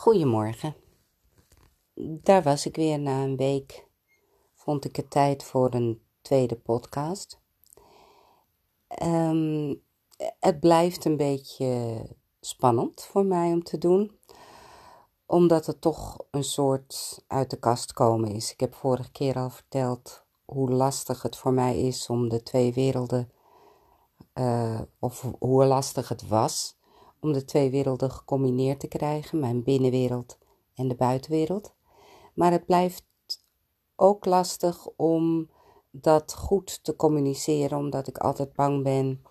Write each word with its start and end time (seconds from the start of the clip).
Goedemorgen. 0.00 0.74
Daar 1.94 2.42
was 2.42 2.66
ik 2.66 2.76
weer 2.76 2.98
na 2.98 3.22
een 3.22 3.36
week. 3.36 3.86
Vond 4.54 4.84
ik 4.84 4.96
het 4.96 5.10
tijd 5.10 5.44
voor 5.44 5.74
een 5.74 6.02
tweede 6.22 6.56
podcast. 6.56 7.40
Ehm, 8.88 9.74
het 10.38 10.60
blijft 10.60 11.04
een 11.04 11.16
beetje 11.16 12.02
spannend 12.40 13.02
voor 13.02 13.24
mij 13.24 13.52
om 13.52 13.62
te 13.62 13.78
doen, 13.78 14.18
omdat 15.26 15.66
het 15.66 15.80
toch 15.80 16.16
een 16.30 16.44
soort 16.44 17.24
uit 17.26 17.50
de 17.50 17.58
kast 17.58 17.92
komen 17.92 18.30
is. 18.30 18.52
Ik 18.52 18.60
heb 18.60 18.74
vorige 18.74 19.10
keer 19.10 19.34
al 19.34 19.50
verteld 19.50 20.24
hoe 20.44 20.70
lastig 20.70 21.22
het 21.22 21.36
voor 21.36 21.52
mij 21.52 21.80
is 21.80 22.08
om 22.08 22.28
de 22.28 22.42
twee 22.42 22.72
werelden, 22.72 23.32
uh, 24.34 24.80
of 24.98 25.26
hoe 25.38 25.64
lastig 25.64 26.08
het 26.08 26.28
was 26.28 26.78
om 27.20 27.32
de 27.32 27.44
twee 27.44 27.70
werelden 27.70 28.10
gecombineerd 28.10 28.80
te 28.80 28.88
krijgen, 28.88 29.38
mijn 29.38 29.62
binnenwereld 29.62 30.38
en 30.74 30.88
de 30.88 30.94
buitenwereld. 30.94 31.74
Maar 32.34 32.52
het 32.52 32.66
blijft 32.66 33.04
ook 33.96 34.24
lastig 34.24 34.86
om 34.96 35.50
dat 35.90 36.34
goed 36.34 36.84
te 36.84 36.96
communiceren, 36.96 37.78
omdat 37.78 38.06
ik 38.06 38.18
altijd 38.18 38.52
bang 38.52 38.82
ben 38.82 39.24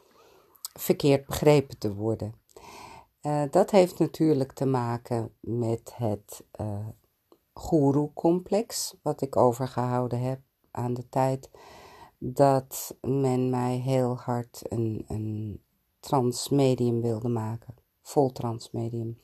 verkeerd 0.74 1.26
begrepen 1.26 1.78
te 1.78 1.94
worden. 1.94 2.34
Uh, 3.22 3.44
dat 3.52 3.72
heeft 3.72 4.00
natuurlijk 4.00 4.52
te 4.52 4.66
maken 4.66 5.34
met 5.40 5.92
het 5.96 6.44
uh, 6.62 6.68
eh, 6.68 6.88
guru-complex, 7.54 8.96
wat 9.02 9.22
ik 9.22 9.36
overgehouden 9.36 10.22
heb 10.22 10.40
aan 10.72 10.94
de 10.94 11.10
tijd 11.10 11.50
dat 12.18 12.96
men 13.02 13.50
mij 13.50 13.76
heel 13.76 14.18
hard 14.18 14.62
een, 14.64 15.04
een 15.08 15.62
transmedium 16.00 17.02
wilde 17.02 17.30
maken 17.30 17.79
vol 18.10 18.32
transmedium. 18.32 19.20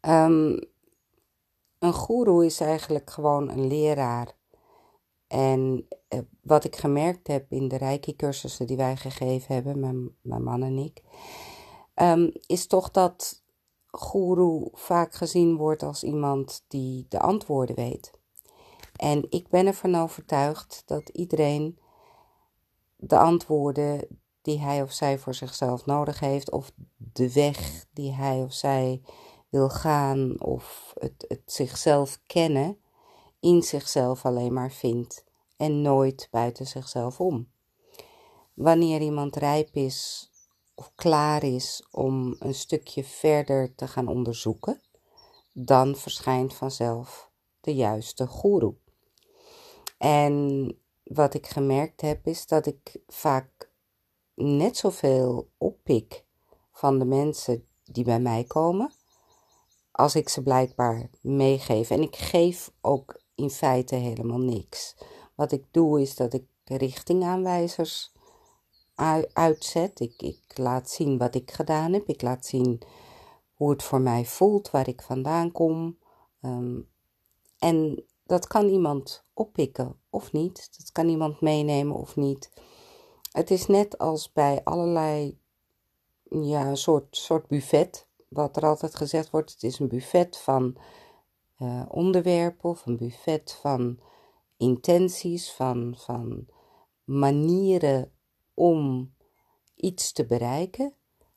Um, 0.00 0.58
een 1.78 1.94
guru 1.94 2.44
is 2.44 2.60
eigenlijk 2.60 3.10
gewoon 3.10 3.48
een 3.50 3.66
leraar. 3.66 4.36
En 5.26 5.88
uh, 6.08 6.20
wat 6.42 6.64
ik 6.64 6.76
gemerkt 6.76 7.26
heb 7.26 7.52
in 7.52 7.68
de 7.68 7.76
Reiki-cursussen 7.76 8.66
die 8.66 8.76
wij 8.76 8.96
gegeven 8.96 9.54
hebben, 9.54 9.80
mijn, 9.80 10.16
mijn 10.20 10.42
man 10.42 10.62
en 10.62 10.78
ik, 10.78 11.02
um, 11.94 12.32
is 12.46 12.66
toch 12.66 12.90
dat 12.90 13.42
guru 13.86 14.68
vaak 14.72 15.14
gezien 15.14 15.56
wordt 15.56 15.82
als 15.82 16.02
iemand 16.02 16.64
die 16.68 17.06
de 17.08 17.18
antwoorden 17.18 17.76
weet. 17.76 18.12
En 18.96 19.26
ik 19.30 19.48
ben 19.48 19.66
ervan 19.66 19.94
overtuigd 19.94 20.82
dat 20.86 21.08
iedereen 21.08 21.78
de 22.96 23.18
antwoorden 23.18 24.22
die 24.44 24.60
hij 24.60 24.82
of 24.82 24.92
zij 24.92 25.18
voor 25.18 25.34
zichzelf 25.34 25.86
nodig 25.86 26.20
heeft, 26.20 26.50
of 26.50 26.72
de 26.96 27.32
weg 27.32 27.84
die 27.92 28.12
hij 28.12 28.42
of 28.42 28.52
zij 28.52 29.02
wil 29.48 29.68
gaan, 29.68 30.40
of 30.40 30.94
het, 30.98 31.24
het 31.28 31.42
zichzelf 31.44 32.20
kennen, 32.26 32.78
in 33.40 33.62
zichzelf 33.62 34.24
alleen 34.24 34.52
maar 34.52 34.70
vindt 34.70 35.24
en 35.56 35.82
nooit 35.82 36.28
buiten 36.30 36.66
zichzelf 36.66 37.20
om. 37.20 37.48
Wanneer 38.54 39.00
iemand 39.00 39.36
rijp 39.36 39.76
is 39.76 40.30
of 40.74 40.92
klaar 40.94 41.42
is 41.42 41.86
om 41.90 42.36
een 42.38 42.54
stukje 42.54 43.04
verder 43.04 43.74
te 43.74 43.88
gaan 43.88 44.08
onderzoeken, 44.08 44.80
dan 45.52 45.96
verschijnt 45.96 46.54
vanzelf 46.54 47.30
de 47.60 47.74
juiste 47.74 48.26
goeroe. 48.26 48.74
En 49.98 50.78
wat 51.02 51.34
ik 51.34 51.46
gemerkt 51.46 52.00
heb 52.00 52.26
is 52.26 52.46
dat 52.46 52.66
ik 52.66 53.00
vaak 53.06 53.72
net 54.34 54.76
zoveel 54.76 55.48
oppik 55.58 56.24
van 56.72 56.98
de 56.98 57.04
mensen 57.04 57.66
die 57.84 58.04
bij 58.04 58.20
mij 58.20 58.44
komen, 58.44 58.92
als 59.90 60.14
ik 60.14 60.28
ze 60.28 60.42
blijkbaar 60.42 61.10
meegeef. 61.20 61.90
En 61.90 62.02
ik 62.02 62.16
geef 62.16 62.72
ook 62.80 63.20
in 63.34 63.50
feite 63.50 63.94
helemaal 63.94 64.38
niks. 64.38 64.96
Wat 65.34 65.52
ik 65.52 65.64
doe 65.70 66.00
is 66.00 66.16
dat 66.16 66.34
ik 66.34 66.44
richtingaanwijzers 66.64 68.12
uitzet. 69.32 70.00
Ik, 70.00 70.22
ik 70.22 70.58
laat 70.58 70.90
zien 70.90 71.18
wat 71.18 71.34
ik 71.34 71.50
gedaan 71.50 71.92
heb. 71.92 72.08
Ik 72.08 72.22
laat 72.22 72.46
zien 72.46 72.82
hoe 73.54 73.70
het 73.70 73.82
voor 73.82 74.00
mij 74.00 74.24
voelt, 74.24 74.70
waar 74.70 74.88
ik 74.88 75.02
vandaan 75.02 75.52
kom. 75.52 75.98
Ehm, 76.40 76.80
en 77.58 78.04
dat 78.24 78.46
kan 78.46 78.68
iemand 78.68 79.24
oppikken 79.34 79.96
of 80.10 80.32
niet. 80.32 80.78
Dat 80.78 80.92
kan 80.92 81.08
iemand 81.08 81.40
meenemen 81.40 81.96
of 81.96 82.16
niet. 82.16 82.50
Het 83.34 83.50
is 83.50 83.66
net 83.66 83.98
als 83.98 84.32
bij 84.32 84.60
allerlei, 84.64 85.38
ja, 86.22 86.66
een 86.66 86.76
soort, 86.76 87.16
soort 87.16 87.46
buffet. 87.46 88.06
Wat 88.28 88.56
er 88.56 88.66
altijd 88.66 88.94
gezegd 88.94 89.30
wordt, 89.30 89.52
het 89.52 89.62
is 89.62 89.78
een 89.78 89.88
buffet 89.88 90.38
van 90.38 90.76
uh, 91.58 91.82
onderwerpen 91.88 92.70
of 92.70 92.86
een 92.86 92.96
buffet 92.96 93.58
van 93.60 93.98
intenties, 94.56 95.52
van, 95.52 95.94
van 95.98 96.46
manieren 97.04 98.12
om 98.54 99.12
iets 99.74 100.12
te 100.12 100.26
bereiken 100.26 100.94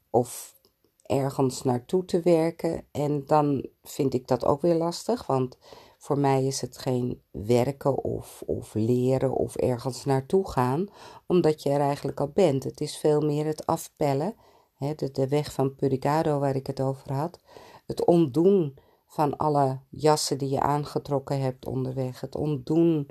of 0.10 0.56
ergens 1.04 1.64
naartoe 1.64 2.06
te 2.06 2.22
werken. 2.22 2.88
En 2.92 3.26
dan 3.26 3.70
vind 3.84 4.14
ik 4.14 4.28
dat 4.28 4.46
ook 4.46 4.62
weer 4.62 4.76
lastig, 4.76 5.26
want 5.26 5.58
voor 5.98 6.20
mij 6.20 6.46
is 6.46 6.62
het 6.62 6.78
geen 6.78 7.22
werken 7.32 8.04
of, 8.04 8.44
of 8.46 8.74
leren 8.74 9.34
of 9.34 9.56
ergens 9.56 10.06
naartoe 10.06 10.50
gaan, 10.50 10.88
omdat 11.28 11.64
je 11.64 11.70
er 11.70 11.80
eigenlijk 11.80 12.20
al 12.20 12.32
bent. 12.34 12.64
Het 12.64 12.82
is 12.82 12.98
veel 12.98 13.22
meer 13.22 13.46
het 13.46 13.66
afpellen, 13.66 14.36
hè, 14.76 14.96
de, 14.96 15.12
de 15.12 15.28
weg 15.28 15.54
van 15.54 15.76
Purigado 15.76 16.40
waar 16.40 16.56
ik 16.56 16.68
het 16.68 16.82
over 16.82 17.14
had. 17.14 17.40
Het 17.86 18.06
ontdoen 18.06 18.78
van 19.08 19.38
alle 19.38 19.80
jassen 19.90 20.38
die 20.38 20.50
je 20.50 20.60
aangetrokken 20.60 21.42
hebt 21.42 21.66
onderweg. 21.66 22.20
Het 22.20 22.36
ontdoen 22.36 23.10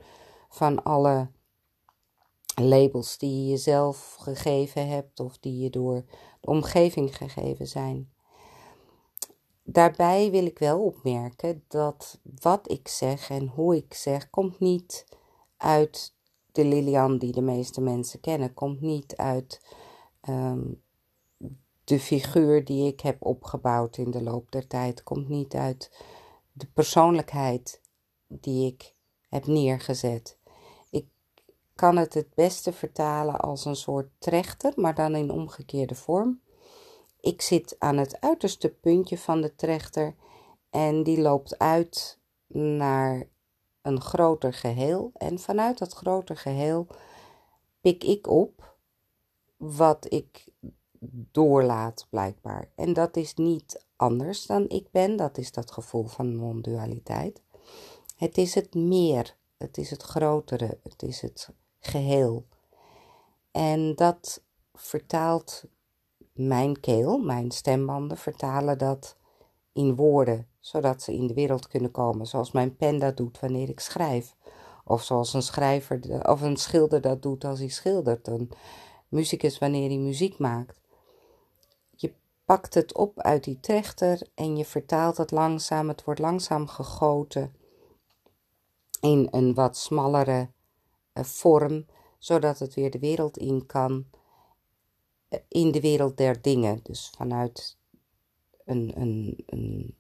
van 0.49 0.83
alle 0.83 1.31
labels 2.61 3.19
die 3.19 3.43
je 3.43 3.51
jezelf 3.51 4.17
gegeven 4.19 4.89
hebt 4.89 5.21
of 5.21 5.39
die 5.39 5.59
je 5.59 5.71
door 5.71 6.05
de 6.41 6.51
omgeving 6.51 7.17
gegeven 7.17 7.67
zijn. 7.67 8.11
Daarbij 9.69 10.31
wil 10.31 10.47
ik 10.47 10.59
wel 10.59 10.81
opmerken 10.85 11.65
dat 11.69 12.21
wat 12.41 12.71
ik 12.71 12.89
zeg 12.89 13.31
en 13.31 13.47
hoe 13.47 13.77
ik 13.77 13.95
zeg, 13.95 14.31
komt 14.31 14.59
niet 14.59 15.07
uit 15.57 16.15
de 16.53 16.65
Lilian 16.65 17.19
die 17.19 17.33
de 17.33 17.41
meeste 17.41 17.81
mensen 17.81 18.21
kennen, 18.21 18.55
komt 18.55 18.81
niet 18.81 19.17
uit 19.17 19.61
um, 20.29 20.83
de 21.85 22.01
figuur 22.01 22.65
die 22.65 22.87
ik 22.93 23.01
heb 23.01 23.25
opgebouwd 23.25 23.97
in 23.97 24.11
de 24.11 24.23
loop 24.23 24.51
der 24.53 24.67
tijd, 24.67 25.03
komt 25.03 25.29
niet 25.29 25.55
uit 25.55 26.05
de 26.53 26.67
persoonlijkheid 26.67 27.81
die 28.27 28.67
ik 28.73 28.95
heb 29.29 29.47
neergezet. 29.47 30.39
Ik 30.91 31.07
kan 31.75 31.97
het 31.97 32.15
het 32.15 32.35
beste 32.35 32.73
vertalen 32.73 33.41
als 33.41 33.65
een 33.65 33.77
soort 33.77 34.09
trechter, 34.19 34.73
maar 34.77 34.95
dan 34.95 35.15
in 35.15 35.31
omgekeerde 35.31 35.95
vorm. 35.95 36.41
Ik 37.21 37.43
zit 37.43 37.77
aan 37.79 37.97
het 37.97 38.21
uiterste 38.21 38.69
puntje 38.69 39.19
van 39.19 39.41
de 39.41 39.55
trechter 39.55 40.15
en 40.71 41.03
die 41.03 41.21
loopt 41.21 41.59
uit 41.59 42.19
naar 42.47 43.29
een 43.83 44.01
groter 44.01 44.53
geheel. 44.53 45.11
En 45.15 45.39
vanuit 45.39 45.79
dat 45.79 45.93
groter 45.93 46.37
geheel 46.37 46.87
pik 47.81 48.05
ik 48.05 48.27
op 48.27 48.77
wat 49.57 50.13
ik 50.13 50.49
doorlaat, 51.33 52.07
blijkbaar. 52.11 52.71
En 52.75 52.93
dat 52.93 53.17
is 53.17 53.35
niet 53.35 53.87
anders 53.97 54.47
dan 54.47 54.69
ik 54.69 54.91
ben, 54.91 55.17
dat 55.17 55.39
is 55.39 55.53
dat 55.53 55.71
gevoel 55.71 56.05
van 56.05 56.37
non-dualiteit. 56.37 57.43
Het 58.17 58.39
is 58.39 58.55
het 58.55 58.75
meer, 58.75 59.37
het 59.57 59.79
is 59.79 59.91
het 59.91 60.03
grotere, 60.03 60.79
het 60.83 61.03
is 61.03 61.21
het 61.21 61.51
geheel. 61.79 62.47
En 63.51 63.95
dat 63.95 64.43
vertaalt 64.75 65.65
mijn 66.37 66.81
keel, 66.81 67.19
mijn 67.19 67.51
stembanden, 67.51 68.17
vertalen 68.17 68.79
dat 68.79 69.17
in 69.73 69.97
woorden, 69.97 70.47
zodat 70.61 71.03
ze 71.03 71.15
in 71.15 71.27
de 71.27 71.35
wereld 71.35 71.69
kunnen 71.69 71.91
komen, 71.91 72.27
zoals 72.27 72.53
mijn 72.53 72.77
pen 72.77 72.99
dat 72.99 73.17
doet 73.17 73.41
wanneer 73.41 73.69
ik 73.69 73.81
schrijf. 73.81 74.35
Of 74.85 75.03
zoals 75.03 75.35
een 75.35 75.43
schrijver 75.43 76.29
of 76.29 76.41
een 76.41 76.57
schilder 76.57 77.01
dat 77.01 77.23
doet 77.23 77.45
als 77.45 77.59
hij 77.59 77.69
schildert. 77.69 78.29
Een 78.29 78.51
muzikus 79.09 79.59
wanneer 79.59 79.89
hij 79.89 79.99
muziek 79.99 80.39
maakt. 80.39 80.81
Je 81.91 82.13
pakt 82.45 82.75
het 82.75 82.95
op 82.95 83.21
uit 83.21 83.45
die 83.45 83.61
trechter 83.61 84.29
en 84.35 84.57
je 84.57 84.65
vertaalt 84.65 85.17
het 85.17 85.31
langzaam. 85.31 85.89
Het 85.89 86.05
wordt 86.05 86.21
langzaam 86.21 86.67
gegoten 86.67 87.55
in 89.01 89.29
een 89.31 89.55
wat 89.55 89.77
smallere 89.77 90.49
eh, 91.13 91.25
vorm, 91.25 91.87
zodat 92.19 92.59
het 92.59 92.75
weer 92.75 92.91
de 92.91 92.99
wereld 92.99 93.39
in 93.39 93.67
kan 93.67 94.07
in 95.49 95.71
de 95.71 95.81
wereld 95.81 96.17
der 96.17 96.43
dingen. 96.43 96.81
Dus 96.83 97.13
vanuit 97.17 97.79
een, 98.65 98.93
een, 99.01 99.43
een 99.47 99.97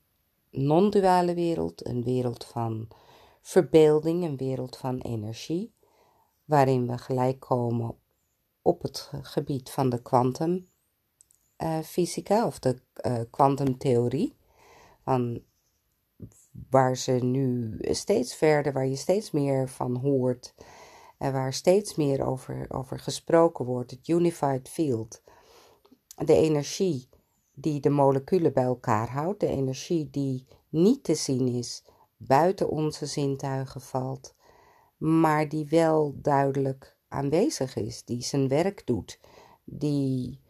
non-duale 0.50 1.34
wereld, 1.34 1.86
een 1.86 2.02
wereld 2.02 2.44
van 2.44 2.88
verbeelding, 3.40 4.24
een 4.24 4.36
wereld 4.36 4.76
van 4.76 4.98
energie, 4.98 5.74
waarin 6.44 6.86
we 6.86 6.98
gelijk 6.98 7.40
komen 7.40 7.94
op 8.62 8.82
het 8.82 9.10
gebied 9.22 9.70
van 9.70 9.88
de 9.88 10.02
kwantumfysica 10.02 12.38
uh, 12.38 12.46
of 12.46 12.58
de 12.58 12.78
kwantumtheorie. 13.30 14.36
van 15.04 15.44
waar 16.70 16.96
ze 16.96 17.12
nu 17.12 17.78
steeds 17.80 18.34
verder, 18.34 18.72
waar 18.72 18.86
je 18.86 18.96
steeds 18.96 19.30
meer 19.30 19.68
van 19.68 19.96
hoort 19.96 20.54
en 21.18 21.32
waar 21.32 21.52
steeds 21.52 21.94
meer 21.94 22.26
over, 22.26 22.66
over 22.68 22.98
gesproken 22.98 23.64
wordt, 23.64 23.90
het 23.90 24.08
unified 24.08 24.68
field. 24.68 25.22
De 26.16 26.34
energie 26.34 27.08
die 27.54 27.80
de 27.80 27.90
moleculen 27.90 28.52
bij 28.52 28.64
elkaar 28.64 29.08
houdt, 29.10 29.40
de 29.40 29.46
energie 29.46 30.10
die 30.10 30.46
niet 30.68 31.04
te 31.04 31.14
zien 31.14 31.48
is, 31.48 31.84
buiten 32.16 32.68
onze 32.68 33.06
zintuigen 33.06 33.80
valt, 33.80 34.34
maar 34.96 35.48
die 35.48 35.66
wel 35.68 36.14
duidelijk 36.16 36.96
aanwezig 37.08 37.76
is, 37.76 38.04
die 38.04 38.22
zijn 38.22 38.48
werk 38.48 38.86
doet, 38.86 39.20
die, 39.64 40.40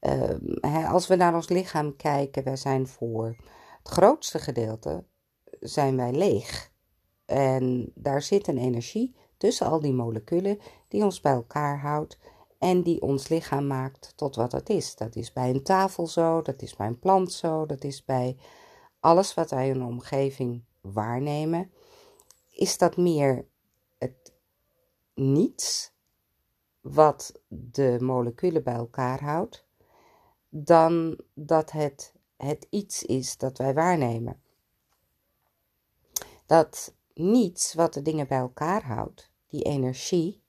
uh, 0.00 0.92
als 0.92 1.06
we 1.06 1.16
naar 1.16 1.34
ons 1.34 1.48
lichaam 1.48 1.96
kijken, 1.96 2.44
wij 2.44 2.56
zijn 2.56 2.86
voor 2.86 3.36
het 3.82 3.88
grootste 3.88 4.38
gedeelte 4.38 5.04
zijn 5.60 5.96
wij 5.96 6.12
leeg. 6.12 6.72
En 7.24 7.92
daar 7.94 8.22
zit 8.22 8.48
een 8.48 8.58
energie 8.58 9.14
tussen 9.36 9.66
al 9.66 9.80
die 9.80 9.92
moleculen 9.92 10.58
die 10.88 11.04
ons 11.04 11.20
bij 11.20 11.32
elkaar 11.32 11.80
houdt 11.80 12.18
en 12.58 12.82
die 12.82 13.02
ons 13.02 13.28
lichaam 13.28 13.66
maakt 13.66 14.12
tot 14.16 14.36
wat 14.36 14.52
het 14.52 14.68
is. 14.68 14.96
Dat 14.96 15.16
is 15.16 15.32
bij 15.32 15.50
een 15.50 15.62
tafel 15.62 16.06
zo, 16.06 16.42
dat 16.42 16.62
is 16.62 16.76
bij 16.76 16.86
een 16.86 16.98
plant 16.98 17.32
zo, 17.32 17.66
dat 17.66 17.84
is 17.84 18.04
bij 18.04 18.36
alles 19.00 19.34
wat 19.34 19.50
wij 19.50 19.68
in 19.68 19.84
omgeving 19.84 20.64
waarnemen. 20.80 21.70
Is 22.50 22.78
dat 22.78 22.96
meer 22.96 23.46
het 23.98 24.32
niets 25.14 25.92
wat 26.80 27.40
de 27.48 27.96
moleculen 28.00 28.62
bij 28.62 28.74
elkaar 28.74 29.22
houdt, 29.22 29.64
dan 30.48 31.18
dat 31.34 31.70
het 31.70 32.12
het 32.36 32.66
iets 32.70 33.02
is 33.02 33.36
dat 33.36 33.58
wij 33.58 33.74
waarnemen. 33.74 34.42
Dat 36.46 36.93
niets 37.14 37.74
wat 37.74 37.94
de 37.94 38.02
dingen 38.02 38.26
bij 38.26 38.38
elkaar 38.38 38.84
houdt, 38.84 39.30
die 39.46 39.62
energie, 39.62 40.42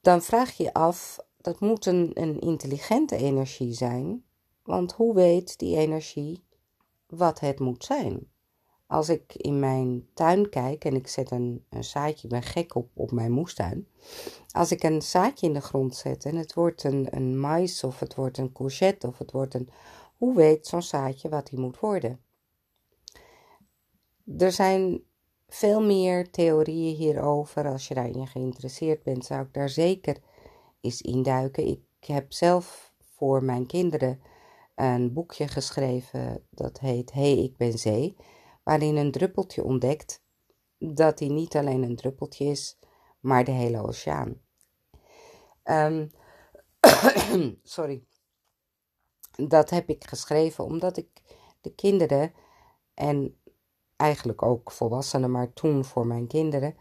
dan 0.00 0.22
vraag 0.22 0.56
je 0.56 0.72
af, 0.72 1.18
dat 1.36 1.60
moet 1.60 1.86
een, 1.86 2.10
een 2.14 2.40
intelligente 2.40 3.16
energie 3.16 3.72
zijn, 3.72 4.24
want 4.62 4.92
hoe 4.92 5.14
weet 5.14 5.58
die 5.58 5.76
energie 5.76 6.44
wat 7.06 7.40
het 7.40 7.58
moet 7.58 7.84
zijn? 7.84 8.32
Als 8.86 9.08
ik 9.08 9.34
in 9.34 9.58
mijn 9.58 10.08
tuin 10.14 10.48
kijk 10.48 10.84
en 10.84 10.94
ik 10.94 11.08
zet 11.08 11.30
een, 11.30 11.64
een 11.70 11.84
zaadje, 11.84 12.24
ik 12.24 12.32
ben 12.32 12.42
gek 12.42 12.74
op, 12.74 12.90
op 12.94 13.10
mijn 13.10 13.32
moestuin. 13.32 13.88
Als 14.50 14.70
ik 14.70 14.82
een 14.82 15.02
zaadje 15.02 15.46
in 15.46 15.52
de 15.52 15.60
grond 15.60 15.96
zet 15.96 16.24
en 16.24 16.36
het 16.36 16.54
wordt 16.54 16.84
een, 16.84 17.06
een 17.10 17.40
mais 17.40 17.84
of 17.84 18.00
het 18.00 18.14
wordt 18.14 18.38
een 18.38 18.52
courgette 18.52 19.06
of 19.06 19.18
het 19.18 19.32
wordt 19.32 19.54
een... 19.54 19.68
Hoe 20.16 20.36
weet 20.36 20.66
zo'n 20.66 20.82
zaadje 20.82 21.28
wat 21.28 21.50
hij 21.50 21.58
moet 21.58 21.80
worden? 21.80 22.23
Er 24.38 24.52
zijn 24.52 25.02
veel 25.48 25.82
meer 25.82 26.30
theorieën 26.30 26.94
hierover. 26.94 27.66
Als 27.66 27.88
je 27.88 27.94
daarin 27.94 28.26
geïnteresseerd 28.26 29.02
bent, 29.02 29.24
zou 29.24 29.42
ik 29.42 29.52
daar 29.52 29.68
zeker 29.68 30.16
eens 30.80 31.00
induiken. 31.00 31.66
Ik 31.66 32.06
heb 32.06 32.32
zelf 32.32 32.92
voor 33.14 33.44
mijn 33.44 33.66
kinderen 33.66 34.20
een 34.74 35.12
boekje 35.12 35.48
geschreven 35.48 36.46
dat 36.50 36.80
heet 36.80 37.12
Hey, 37.12 37.38
ik 37.38 37.56
ben 37.56 37.78
zee, 37.78 38.16
waarin 38.62 38.96
een 38.96 39.10
druppeltje 39.10 39.64
ontdekt 39.64 40.22
dat 40.78 41.18
hij 41.18 41.28
niet 41.28 41.56
alleen 41.56 41.82
een 41.82 41.96
druppeltje 41.96 42.44
is, 42.44 42.78
maar 43.20 43.44
de 43.44 43.50
hele 43.50 43.82
oceaan. 43.82 44.40
Um, 45.64 46.10
sorry. 47.62 48.04
Dat 49.36 49.70
heb 49.70 49.88
ik 49.88 50.04
geschreven 50.06 50.64
omdat 50.64 50.96
ik 50.96 51.08
de 51.60 51.74
kinderen 51.74 52.32
en 52.94 53.38
eigenlijk 54.04 54.42
ook 54.42 54.70
volwassenen, 54.70 55.30
maar 55.30 55.52
toen 55.52 55.84
voor 55.84 56.06
mijn 56.06 56.26
kinderen, 56.26 56.74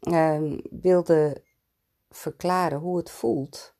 uh, 0.00 0.58
wilde 0.70 1.42
verklaren 2.10 2.78
hoe 2.78 2.96
het 2.96 3.10
voelt 3.10 3.74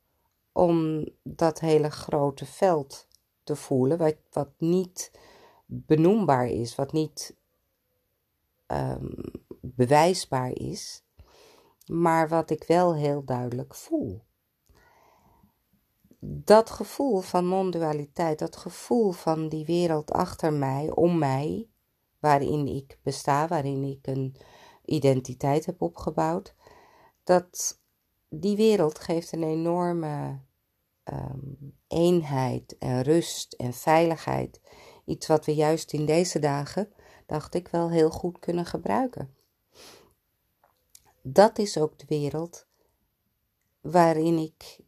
om 0.52 1.08
dat 1.22 1.60
hele 1.60 1.90
grote 1.90 2.46
veld 2.46 3.06
te 3.42 3.56
voelen, 3.56 3.98
wat, 3.98 4.16
wat 4.30 4.50
niet 4.58 5.10
benoembaar 5.66 6.46
is, 6.46 6.74
wat 6.74 6.92
niet 6.92 7.36
um, 8.66 9.14
bewijsbaar 9.60 10.50
is, 10.52 11.04
maar 11.86 12.28
wat 12.28 12.50
ik 12.50 12.64
wel 12.64 12.94
heel 12.94 13.24
duidelijk 13.24 13.74
voel. 13.74 14.24
Dat 16.18 16.70
gevoel 16.70 17.20
van 17.20 17.48
non-dualiteit, 17.48 18.38
dat 18.38 18.56
gevoel 18.56 19.12
van 19.12 19.48
die 19.48 19.64
wereld 19.64 20.10
achter 20.10 20.52
mij, 20.52 20.90
om 20.90 21.18
mij, 21.18 21.68
waarin 22.26 22.66
ik 22.66 22.98
besta, 23.02 23.48
waarin 23.48 23.84
ik 23.84 24.06
een 24.06 24.36
identiteit 24.84 25.66
heb 25.66 25.82
opgebouwd, 25.82 26.54
dat 27.24 27.80
die 28.28 28.56
wereld 28.56 28.98
geeft 28.98 29.32
een 29.32 29.42
enorme 29.42 30.40
um, 31.04 31.74
eenheid 31.88 32.78
en 32.78 33.02
rust 33.02 33.52
en 33.52 33.72
veiligheid. 33.72 34.60
Iets 35.04 35.26
wat 35.26 35.44
we 35.44 35.54
juist 35.54 35.92
in 35.92 36.06
deze 36.06 36.38
dagen, 36.38 36.92
dacht 37.26 37.54
ik, 37.54 37.68
wel 37.68 37.90
heel 37.90 38.10
goed 38.10 38.38
kunnen 38.38 38.66
gebruiken. 38.66 39.34
Dat 41.22 41.58
is 41.58 41.78
ook 41.78 41.98
de 41.98 42.06
wereld 42.08 42.66
waarin 43.80 44.38
ik, 44.38 44.80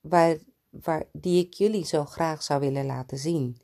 waar, 0.00 0.36
waar, 0.70 1.04
die 1.12 1.46
ik 1.46 1.54
jullie 1.54 1.84
zo 1.84 2.04
graag 2.04 2.42
zou 2.42 2.60
willen 2.60 2.86
laten 2.86 3.18
zien. 3.18 3.60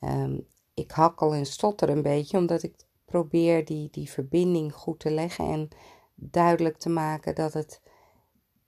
Um, 0.00 0.52
ik 0.74 0.90
hakkel 0.90 1.34
en 1.34 1.46
stotter 1.46 1.88
een 1.88 2.02
beetje, 2.02 2.38
omdat 2.38 2.62
ik 2.62 2.74
probeer 3.04 3.64
die, 3.64 3.88
die 3.90 4.10
verbinding 4.10 4.74
goed 4.74 5.00
te 5.00 5.10
leggen 5.10 5.50
en 5.50 5.68
duidelijk 6.14 6.78
te 6.78 6.88
maken 6.88 7.34
dat 7.34 7.52
het 7.52 7.80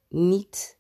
niet 0.09 0.79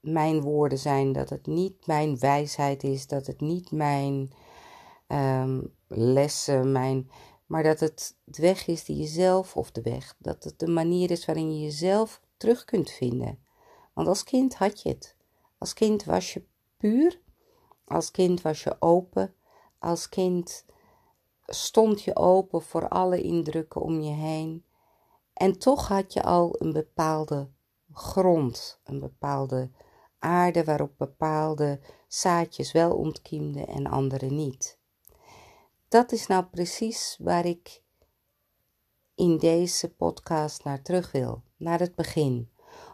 mijn 0.00 0.40
woorden 0.40 0.78
zijn, 0.78 1.12
dat 1.12 1.28
het 1.28 1.46
niet 1.46 1.86
mijn 1.86 2.18
wijsheid 2.18 2.82
is, 2.82 3.06
dat 3.06 3.26
het 3.26 3.40
niet 3.40 3.70
mijn 3.70 4.32
um, 5.08 5.74
lessen, 5.86 6.72
mijn, 6.72 7.10
maar 7.46 7.62
dat 7.62 7.80
het 7.80 8.16
de 8.24 8.42
weg 8.42 8.66
is 8.66 8.84
die 8.84 8.96
je 8.96 9.06
zelf, 9.06 9.56
of 9.56 9.70
de 9.70 9.82
weg, 9.82 10.16
dat 10.18 10.44
het 10.44 10.58
de 10.58 10.68
manier 10.68 11.10
is 11.10 11.24
waarin 11.24 11.54
je 11.54 11.62
jezelf 11.62 12.20
terug 12.36 12.64
kunt 12.64 12.90
vinden. 12.90 13.38
Want 13.92 14.08
als 14.08 14.24
kind 14.24 14.54
had 14.54 14.82
je 14.82 14.88
het. 14.88 15.16
Als 15.58 15.72
kind 15.72 16.04
was 16.04 16.32
je 16.32 16.44
puur, 16.76 17.20
als 17.84 18.10
kind 18.10 18.42
was 18.42 18.62
je 18.62 18.76
open, 18.78 19.34
als 19.80 20.08
kind 20.08 20.64
stond 21.46 22.02
je 22.02 22.16
open 22.16 22.62
voor 22.62 22.88
alle 22.88 23.22
indrukken 23.22 23.80
om 23.80 24.00
je 24.00 24.12
heen. 24.12 24.64
En 25.32 25.58
toch 25.58 25.88
had 25.88 26.12
je 26.12 26.22
al 26.22 26.54
een 26.58 26.72
bepaalde 26.72 27.50
grond, 27.92 28.80
een 28.84 29.00
bepaalde 29.00 29.70
aarde 30.18 30.64
waarop 30.64 30.92
bepaalde 30.96 31.80
zaadjes 32.08 32.72
wel 32.72 32.96
ontkiemden 32.96 33.66
en 33.66 33.86
andere 33.86 34.26
niet. 34.26 34.78
Dat 35.88 36.12
is 36.12 36.26
nou 36.26 36.44
precies 36.44 37.16
waar 37.20 37.46
ik 37.46 37.82
in 39.14 39.38
deze 39.38 39.94
podcast 39.94 40.64
naar 40.64 40.82
terug 40.82 41.12
wil, 41.12 41.42
naar 41.56 41.78
het 41.78 41.94
begin. 41.94 42.50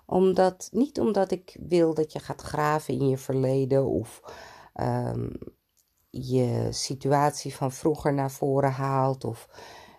Omdat, 0.07 0.69
niet 0.73 1.01
omdat 1.01 1.31
ik 1.31 1.57
wil 1.61 1.95
dat 1.95 2.13
je 2.13 2.19
gaat 2.19 2.43
graven 2.43 2.95
in 2.95 3.09
je 3.09 3.19
verleden 3.19 3.87
of 3.87 4.21
um, 4.75 5.33
je 6.21 6.69
situatie 6.71 7.55
van 7.55 7.73
vroeger 7.73 8.15
naar 8.15 8.31
voren 8.31 8.73
haalt. 8.73 9.25
Of 9.25 9.49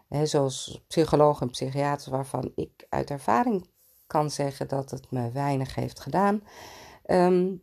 hè, 0.08 0.26
zoals 0.26 0.84
psychologen 0.88 1.42
en 1.42 1.52
psychiaters 1.52 2.08
waarvan 2.08 2.52
ik 2.56 2.86
uit 2.90 3.10
ervaring 3.10 3.70
kan 4.08 4.32
zeggen 4.32 4.68
dat 4.68 4.92
het 4.92 5.12
me 5.12 5.32
weinig 5.32 5.76
heeft 5.76 6.00
gedaan. 6.00 6.44
Ehm, 7.06 7.56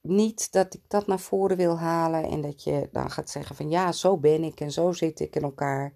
niet 0.00 0.52
dat 0.52 0.74
ik 0.74 0.82
dat 0.88 1.06
naar 1.06 1.20
voren 1.20 1.56
wil 1.56 1.78
halen 1.78 2.24
en 2.24 2.40
dat 2.40 2.62
je 2.62 2.88
dan 2.92 3.10
gaat 3.10 3.30
zeggen 3.30 3.56
van 3.56 3.70
ja, 3.70 3.92
zo 3.92 4.16
ben 4.16 4.44
ik 4.44 4.60
en 4.60 4.72
zo 4.72 4.92
zit 4.92 5.20
ik 5.20 5.36
in 5.36 5.42
elkaar. 5.42 5.92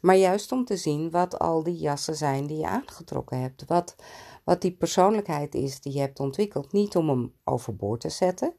Maar 0.00 0.16
juist 0.16 0.52
om 0.52 0.64
te 0.64 0.76
zien 0.76 1.10
wat 1.10 1.38
al 1.38 1.62
die 1.62 1.76
jassen 1.76 2.16
zijn 2.16 2.46
die 2.46 2.56
je 2.56 2.66
aangetrokken 2.66 3.40
hebt. 3.40 3.64
Wat, 3.66 3.96
wat 4.44 4.60
die 4.60 4.72
persoonlijkheid 4.76 5.54
is 5.54 5.80
die 5.80 5.92
je 5.92 6.00
hebt 6.00 6.20
ontwikkeld. 6.20 6.72
Niet 6.72 6.96
om 6.96 7.08
hem 7.08 7.34
overboord 7.44 8.00
te 8.00 8.08
zetten. 8.08 8.54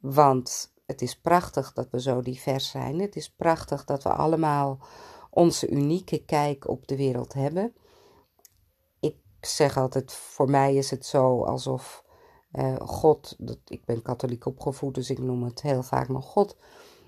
Want 0.00 0.73
het 0.86 1.02
is 1.02 1.18
prachtig 1.20 1.72
dat 1.72 1.90
we 1.90 2.00
zo 2.00 2.22
divers 2.22 2.70
zijn. 2.70 3.00
Het 3.00 3.16
is 3.16 3.30
prachtig 3.30 3.84
dat 3.84 4.02
we 4.02 4.08
allemaal 4.12 4.78
onze 5.30 5.68
unieke 5.68 6.24
kijk 6.24 6.68
op 6.68 6.86
de 6.86 6.96
wereld 6.96 7.32
hebben. 7.32 7.74
Ik 9.00 9.16
zeg 9.40 9.76
altijd, 9.76 10.12
voor 10.12 10.50
mij 10.50 10.74
is 10.74 10.90
het 10.90 11.06
zo 11.06 11.44
alsof 11.44 12.04
uh, 12.52 12.76
God, 12.76 13.34
dat, 13.38 13.58
ik 13.64 13.84
ben 13.84 14.02
katholiek 14.02 14.46
opgevoed, 14.46 14.94
dus 14.94 15.10
ik 15.10 15.18
noem 15.18 15.42
het 15.42 15.62
heel 15.62 15.82
vaak 15.82 16.08
nog 16.08 16.24
God, 16.24 16.56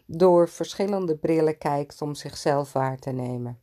door 0.07 0.49
verschillende 0.49 1.17
brillen 1.17 1.59
kijkt 1.59 2.03
om 2.03 2.15
zichzelf 2.15 2.73
waar 2.73 2.99
te 2.99 3.11
nemen. 3.11 3.61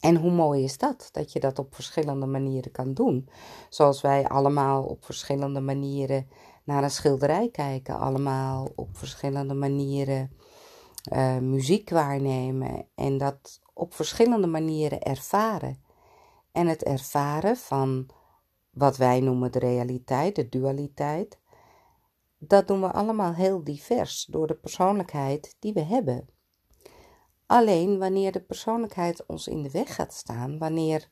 En 0.00 0.16
hoe 0.16 0.30
mooi 0.30 0.64
is 0.64 0.78
dat, 0.78 1.08
dat 1.12 1.32
je 1.32 1.40
dat 1.40 1.58
op 1.58 1.74
verschillende 1.74 2.26
manieren 2.26 2.72
kan 2.72 2.94
doen. 2.94 3.28
Zoals 3.68 4.00
wij 4.00 4.28
allemaal 4.28 4.84
op 4.84 5.04
verschillende 5.04 5.60
manieren 5.60 6.28
naar 6.64 6.82
een 6.82 6.90
schilderij 6.90 7.48
kijken, 7.50 7.98
allemaal 7.98 8.68
op 8.74 8.96
verschillende 8.96 9.54
manieren 9.54 10.30
uh, 11.12 11.38
muziek 11.38 11.90
waarnemen 11.90 12.86
en 12.94 13.18
dat 13.18 13.60
op 13.74 13.94
verschillende 13.94 14.46
manieren 14.46 15.02
ervaren. 15.02 15.82
En 16.52 16.66
het 16.66 16.82
ervaren 16.82 17.56
van 17.56 18.06
wat 18.70 18.96
wij 18.96 19.20
noemen 19.20 19.52
de 19.52 19.58
realiteit, 19.58 20.36
de 20.36 20.48
dualiteit, 20.48 21.38
dat 22.38 22.66
doen 22.66 22.80
we 22.80 22.90
allemaal 22.90 23.34
heel 23.34 23.64
divers 23.64 24.24
door 24.24 24.46
de 24.46 24.54
persoonlijkheid 24.54 25.56
die 25.58 25.72
we 25.72 25.82
hebben. 25.82 26.28
Alleen 27.46 27.98
wanneer 27.98 28.32
de 28.32 28.40
persoonlijkheid 28.40 29.26
ons 29.26 29.48
in 29.48 29.62
de 29.62 29.70
weg 29.70 29.94
gaat 29.94 30.14
staan, 30.14 30.58
wanneer 30.58 31.08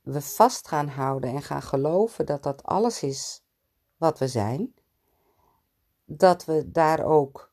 we 0.00 0.20
vast 0.20 0.68
gaan 0.68 0.88
houden 0.88 1.30
en 1.30 1.42
gaan 1.42 1.62
geloven 1.62 2.26
dat 2.26 2.42
dat 2.42 2.62
alles 2.62 3.02
is 3.02 3.43
wat 4.04 4.18
we 4.18 4.28
zijn, 4.28 4.74
dat 6.04 6.44
we 6.44 6.70
daar 6.70 7.04
ook 7.04 7.52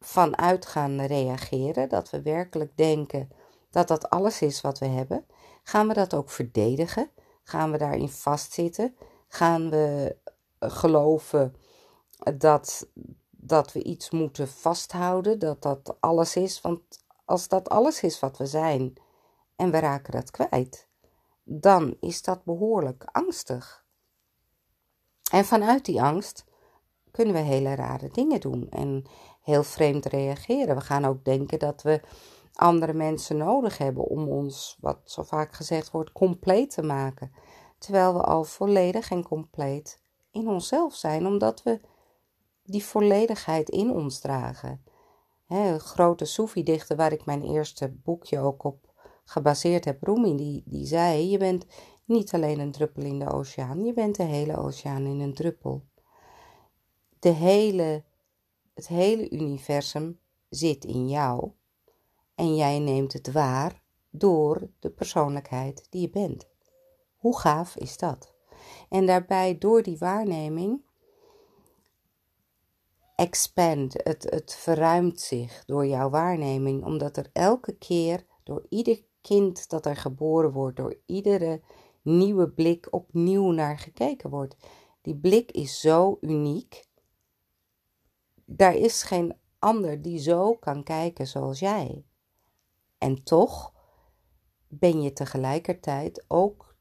vanuit 0.00 0.66
gaan 0.66 1.00
reageren, 1.00 1.88
dat 1.88 2.10
we 2.10 2.22
werkelijk 2.22 2.76
denken 2.76 3.30
dat 3.70 3.88
dat 3.88 4.10
alles 4.10 4.42
is 4.42 4.60
wat 4.60 4.78
we 4.78 4.86
hebben, 4.86 5.24
gaan 5.62 5.88
we 5.88 5.94
dat 5.94 6.14
ook 6.14 6.30
verdedigen, 6.30 7.10
gaan 7.42 7.70
we 7.70 7.78
daarin 7.78 8.08
vastzitten, 8.08 8.96
gaan 9.28 9.70
we 9.70 10.16
geloven 10.58 11.56
dat, 12.38 12.88
dat 13.30 13.72
we 13.72 13.82
iets 13.82 14.10
moeten 14.10 14.48
vasthouden, 14.48 15.38
dat 15.38 15.62
dat 15.62 15.96
alles 16.00 16.36
is. 16.36 16.60
Want 16.60 16.80
als 17.24 17.48
dat 17.48 17.68
alles 17.68 18.02
is 18.02 18.20
wat 18.20 18.36
we 18.36 18.46
zijn 18.46 18.94
en 19.56 19.70
we 19.70 19.78
raken 19.78 20.12
dat 20.12 20.30
kwijt, 20.30 20.88
dan 21.42 21.96
is 22.00 22.22
dat 22.22 22.44
behoorlijk 22.44 23.04
angstig. 23.04 23.79
En 25.30 25.44
vanuit 25.44 25.84
die 25.84 26.02
angst 26.02 26.44
kunnen 27.10 27.34
we 27.34 27.40
hele 27.40 27.74
rare 27.74 28.08
dingen 28.08 28.40
doen 28.40 28.66
en 28.70 29.04
heel 29.42 29.62
vreemd 29.62 30.06
reageren. 30.06 30.74
We 30.74 30.80
gaan 30.80 31.04
ook 31.04 31.24
denken 31.24 31.58
dat 31.58 31.82
we 31.82 32.00
andere 32.54 32.92
mensen 32.92 33.36
nodig 33.36 33.78
hebben 33.78 34.04
om 34.04 34.28
ons, 34.28 34.76
wat 34.80 34.98
zo 35.04 35.22
vaak 35.22 35.52
gezegd 35.52 35.90
wordt, 35.90 36.12
compleet 36.12 36.70
te 36.70 36.82
maken. 36.82 37.32
Terwijl 37.78 38.14
we 38.14 38.20
al 38.20 38.44
volledig 38.44 39.10
en 39.10 39.22
compleet 39.22 40.02
in 40.30 40.48
onszelf 40.48 40.94
zijn, 40.94 41.26
omdat 41.26 41.62
we 41.62 41.80
die 42.62 42.84
volledigheid 42.84 43.68
in 43.68 43.90
ons 43.90 44.20
dragen. 44.20 44.84
He, 45.46 45.78
grote 45.78 46.24
Soefi-dichter 46.24 46.96
waar 46.96 47.12
ik 47.12 47.24
mijn 47.24 47.42
eerste 47.42 47.88
boekje 47.88 48.38
ook 48.38 48.64
op 48.64 48.90
gebaseerd 49.24 49.84
heb, 49.84 50.02
Rumi, 50.02 50.36
die, 50.36 50.62
die 50.66 50.86
zei: 50.86 51.30
Je 51.30 51.38
bent 51.38 51.66
niet 52.10 52.34
alleen 52.34 52.58
een 52.58 52.72
druppel 52.72 53.02
in 53.02 53.18
de 53.18 53.32
oceaan, 53.32 53.84
je 53.84 53.92
bent 53.92 54.16
de 54.16 54.22
hele 54.22 54.56
oceaan 54.56 55.06
in 55.06 55.20
een 55.20 55.34
druppel. 55.34 55.84
De 57.18 57.28
hele, 57.28 58.04
het 58.74 58.88
hele 58.88 59.30
universum 59.30 60.18
zit 60.48 60.84
in 60.84 61.08
jou 61.08 61.50
en 62.34 62.56
jij 62.56 62.78
neemt 62.78 63.12
het 63.12 63.32
waar 63.32 63.82
door 64.10 64.68
de 64.78 64.90
persoonlijkheid 64.90 65.86
die 65.90 66.00
je 66.00 66.10
bent. 66.10 66.48
Hoe 67.16 67.38
gaaf 67.38 67.76
is 67.76 67.96
dat? 67.96 68.34
En 68.88 69.06
daarbij, 69.06 69.58
door 69.58 69.82
die 69.82 69.98
waarneming, 69.98 70.82
expand, 73.14 73.92
het, 73.92 74.26
het 74.30 74.54
verruimt 74.54 75.20
zich 75.20 75.64
door 75.64 75.86
jouw 75.86 76.10
waarneming, 76.10 76.84
omdat 76.84 77.16
er 77.16 77.30
elke 77.32 77.72
keer 77.72 78.26
door 78.42 78.66
ieder 78.68 79.04
kind 79.20 79.68
dat 79.68 79.86
er 79.86 79.96
geboren 79.96 80.52
wordt, 80.52 80.76
door 80.76 80.96
iedere 81.06 81.60
nieuwe 82.02 82.48
blik 82.48 82.86
opnieuw 82.90 83.50
naar 83.50 83.78
gekeken 83.78 84.30
wordt. 84.30 84.56
Die 85.02 85.16
blik 85.16 85.50
is 85.50 85.80
zo 85.80 86.18
uniek. 86.20 86.88
Daar 88.44 88.74
is 88.74 89.02
geen 89.02 89.34
ander 89.58 90.02
die 90.02 90.18
zo 90.18 90.54
kan 90.54 90.82
kijken 90.82 91.26
zoals 91.26 91.58
jij. 91.58 92.04
En 92.98 93.22
toch 93.24 93.72
ben 94.68 95.02
je 95.02 95.12
tegelijkertijd 95.12 96.24
ook 96.28 96.74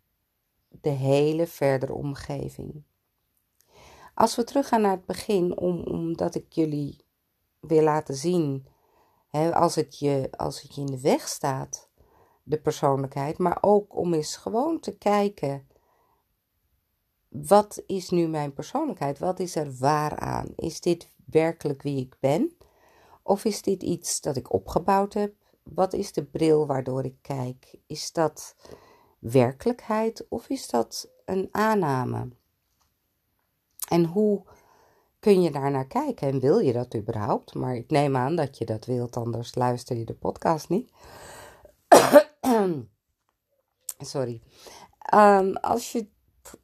de 0.68 0.90
hele 0.90 1.48
verdere 1.48 1.94
omgeving. 1.94 2.84
Als 4.14 4.36
we 4.36 4.44
teruggaan 4.44 4.82
naar 4.82 4.96
het 4.96 5.06
begin, 5.06 5.58
om, 5.58 5.84
omdat 5.84 6.36
ik 6.36 6.54
jullie 6.54 7.06
wil 7.60 7.84
laten 7.84 8.16
zien, 8.16 8.68
hè, 9.28 9.56
als, 9.56 9.76
het 9.76 10.00
je, 10.00 10.30
als 10.38 10.62
het 10.62 10.76
je 10.76 10.82
in 10.82 10.88
de 10.88 11.02
weg 11.02 11.28
staat, 11.28 11.89
de 12.50 12.60
persoonlijkheid, 12.60 13.38
maar 13.38 13.58
ook 13.62 13.96
om 13.96 14.14
eens 14.14 14.36
gewoon 14.36 14.80
te 14.80 14.98
kijken, 14.98 15.68
wat 17.28 17.84
is 17.86 18.10
nu 18.10 18.28
mijn 18.28 18.54
persoonlijkheid? 18.54 19.20
Wat 19.20 19.40
is 19.40 19.56
er 19.56 19.78
waar 19.78 20.20
aan? 20.20 20.48
Is 20.56 20.82
dit 20.82 21.12
werkelijk 21.26 21.82
wie 21.82 21.98
ik 21.98 22.16
ben? 22.20 22.58
Of 23.24 23.46
is 23.46 23.62
dit 23.62 23.84
iets 23.84 24.22
dat 24.22 24.36
ik 24.36 24.54
opgebouwd 24.54 25.14
heb? 25.14 25.34
Wat 25.64 25.94
is 25.94 26.14
de 26.14 26.24
bril 26.24 26.68
waardoor 26.68 27.06
ik 27.06 27.16
kijk? 27.22 27.76
Is 27.88 28.12
dat 28.12 28.56
werkelijkheid 29.20 30.26
of 30.30 30.50
is 30.50 30.68
dat 30.68 31.10
een 31.26 31.48
aanname? 31.52 32.28
En 33.88 34.06
hoe 34.06 34.44
kun 35.20 35.42
je 35.42 35.52
daar 35.52 35.72
naar 35.72 35.88
kijken 35.88 36.28
en 36.28 36.40
wil 36.40 36.60
je 36.60 36.74
dat 36.74 36.96
überhaupt? 36.96 37.54
Maar 37.54 37.76
ik 37.76 37.90
neem 37.90 38.16
aan 38.16 38.36
dat 38.36 38.58
je 38.58 38.66
dat 38.66 38.86
wilt, 38.86 39.18
anders 39.18 39.56
luister 39.56 39.98
je 39.98 40.06
de 40.06 40.14
podcast 40.14 40.70
niet. 40.70 40.92
Sorry. 43.98 44.42
Um, 45.14 45.56
als 45.56 45.92
je, 45.92 46.08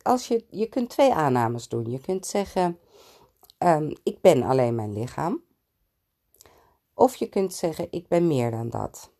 als 0.01 0.27
je, 0.27 0.45
je 0.49 0.67
kunt 0.67 0.89
twee 0.89 1.13
aannames 1.13 1.67
doen. 1.67 1.89
Je 1.89 1.99
kunt 1.99 2.25
zeggen: 2.25 2.79
um, 3.59 3.95
Ik 4.03 4.21
ben 4.21 4.43
alleen 4.43 4.75
mijn 4.75 4.93
lichaam. 4.93 5.43
Of 6.93 7.15
je 7.15 7.29
kunt 7.29 7.53
zeggen: 7.53 7.87
Ik 7.89 8.07
ben 8.07 8.27
meer 8.27 8.51
dan 8.51 8.69
dat. 8.69 9.11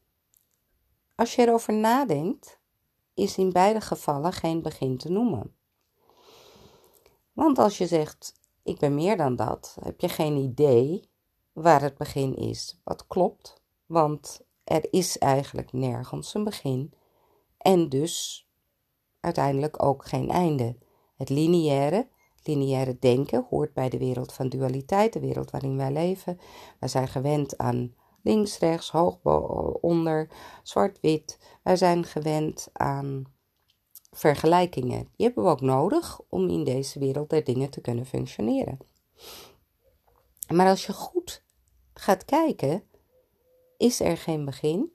Als 1.16 1.36
je 1.36 1.42
erover 1.42 1.74
nadenkt, 1.74 2.60
is 3.14 3.38
in 3.38 3.52
beide 3.52 3.82
gevallen 3.82 4.34
geen 4.34 4.62
begin 4.62 4.98
te 4.98 5.10
noemen. 5.10 5.56
Want 7.34 7.60
als 7.60 7.78
je 7.78 7.88
zegt, 7.88 8.34
ik 8.64 8.80
ben 8.80 8.96
meer 8.96 9.18
dan 9.18 9.36
dat, 9.36 9.78
heb 9.82 10.00
je 10.00 10.10
geen 10.10 10.36
idee 10.36 11.10
waar 11.54 11.82
het 11.82 11.98
begin 11.98 12.36
is. 12.36 12.80
Wat 12.84 13.08
klopt, 13.08 13.62
want 13.86 14.45
er 14.66 14.94
is 14.94 15.18
eigenlijk 15.18 15.74
nergens 15.74 16.34
een 16.34 16.44
begin 16.44 16.94
en 17.58 17.90
dus 17.90 18.48
uiteindelijk 19.20 19.84
ook 19.84 20.06
geen 20.06 20.30
einde. 20.30 20.78
Het 21.16 21.30
lineaire, 21.30 22.08
lineaire 22.44 23.00
denken 23.00 23.46
hoort 23.50 23.74
bij 23.74 23.90
de 23.90 23.98
wereld 23.98 24.34
van 24.34 24.50
dualiteit, 24.50 25.14
de 25.14 25.20
wereld 25.20 25.52
waarin 25.52 25.78
wij 25.78 25.92
leven. 25.92 26.40
Wij 26.80 26.90
zijn 26.90 27.08
gewend 27.08 27.58
aan 27.58 27.96
links, 28.22 28.60
rechts, 28.60 28.92
hoog, 28.92 29.18
onder, 29.82 30.30
zwart-wit. 30.64 31.40
Wij 31.64 31.76
zijn 31.76 32.04
gewend 32.04 32.70
aan 32.74 33.34
vergelijkingen. 34.12 35.10
Die 35.16 35.26
hebben 35.26 35.44
we 35.44 35.50
ook 35.50 35.62
nodig 35.62 36.20
om 36.30 36.50
in 36.50 36.64
deze 36.64 37.00
wereld 37.00 37.30
der 37.30 37.44
dingen 37.44 37.70
te 37.70 37.82
kunnen 37.82 38.06
functioneren. 38.06 38.78
Maar 40.54 40.68
als 40.68 40.86
je 40.86 40.94
goed 40.94 41.44
gaat 41.94 42.26
kijken, 42.26 42.84
is 43.78 44.00
er 44.00 44.18
geen 44.18 44.46
begin 44.46 44.92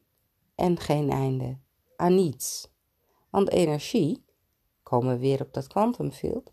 en 0.55 0.79
geen 0.79 1.11
einde 1.11 1.59
aan 1.97 2.15
niets. 2.15 2.73
Want 3.31 3.51
energie, 3.51 4.25
komen 4.83 5.15
we 5.15 5.19
weer 5.19 5.41
op 5.41 5.53
dat 5.53 5.67
quantumfield, 5.67 6.53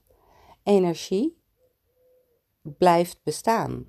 energie 0.64 1.42
blijft 2.62 3.24
bestaan. 3.24 3.86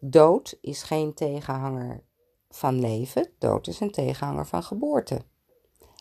Dood 0.00 0.58
is 0.60 0.82
geen 0.82 1.14
tegenhanger 1.14 2.04
van 2.48 2.80
leven, 2.80 3.32
dood 3.38 3.66
is 3.66 3.80
een 3.80 3.90
tegenhanger 3.90 4.46
van 4.46 4.62
geboorte. 4.62 5.24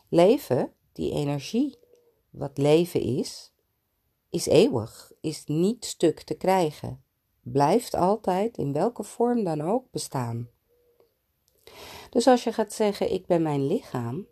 Leven 0.09 0.73
die 0.91 1.11
energie, 1.11 1.77
wat 2.29 2.57
leven 2.57 3.01
is, 3.01 3.53
is 4.29 4.45
eeuwig, 4.45 5.11
is 5.21 5.45
niet 5.45 5.85
stuk 5.85 6.21
te 6.21 6.33
krijgen, 6.33 7.03
blijft 7.41 7.93
altijd 7.93 8.57
in 8.57 8.73
welke 8.73 9.03
vorm 9.03 9.43
dan 9.43 9.61
ook 9.61 9.91
bestaan. 9.91 10.49
Dus 12.09 12.27
als 12.27 12.43
je 12.43 12.53
gaat 12.53 12.73
zeggen: 12.73 13.11
Ik 13.11 13.25
ben 13.25 13.41
mijn 13.41 13.67
lichaam, 13.67 14.27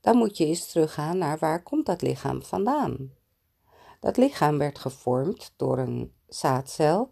dan 0.00 0.16
moet 0.16 0.36
je 0.36 0.46
eens 0.46 0.66
teruggaan 0.66 1.18
naar 1.18 1.38
waar 1.38 1.62
komt 1.62 1.86
dat 1.86 2.02
lichaam 2.02 2.42
vandaan. 2.42 3.12
Dat 4.00 4.16
lichaam 4.16 4.58
werd 4.58 4.78
gevormd 4.78 5.52
door 5.56 5.78
een 5.78 6.14
zaadcel 6.28 7.10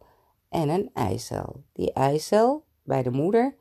en 0.48 0.68
een 0.68 0.90
eicel. 0.94 1.64
Die 1.72 1.92
eicel 1.92 2.64
bij 2.82 3.02
de 3.02 3.10
moeder, 3.10 3.56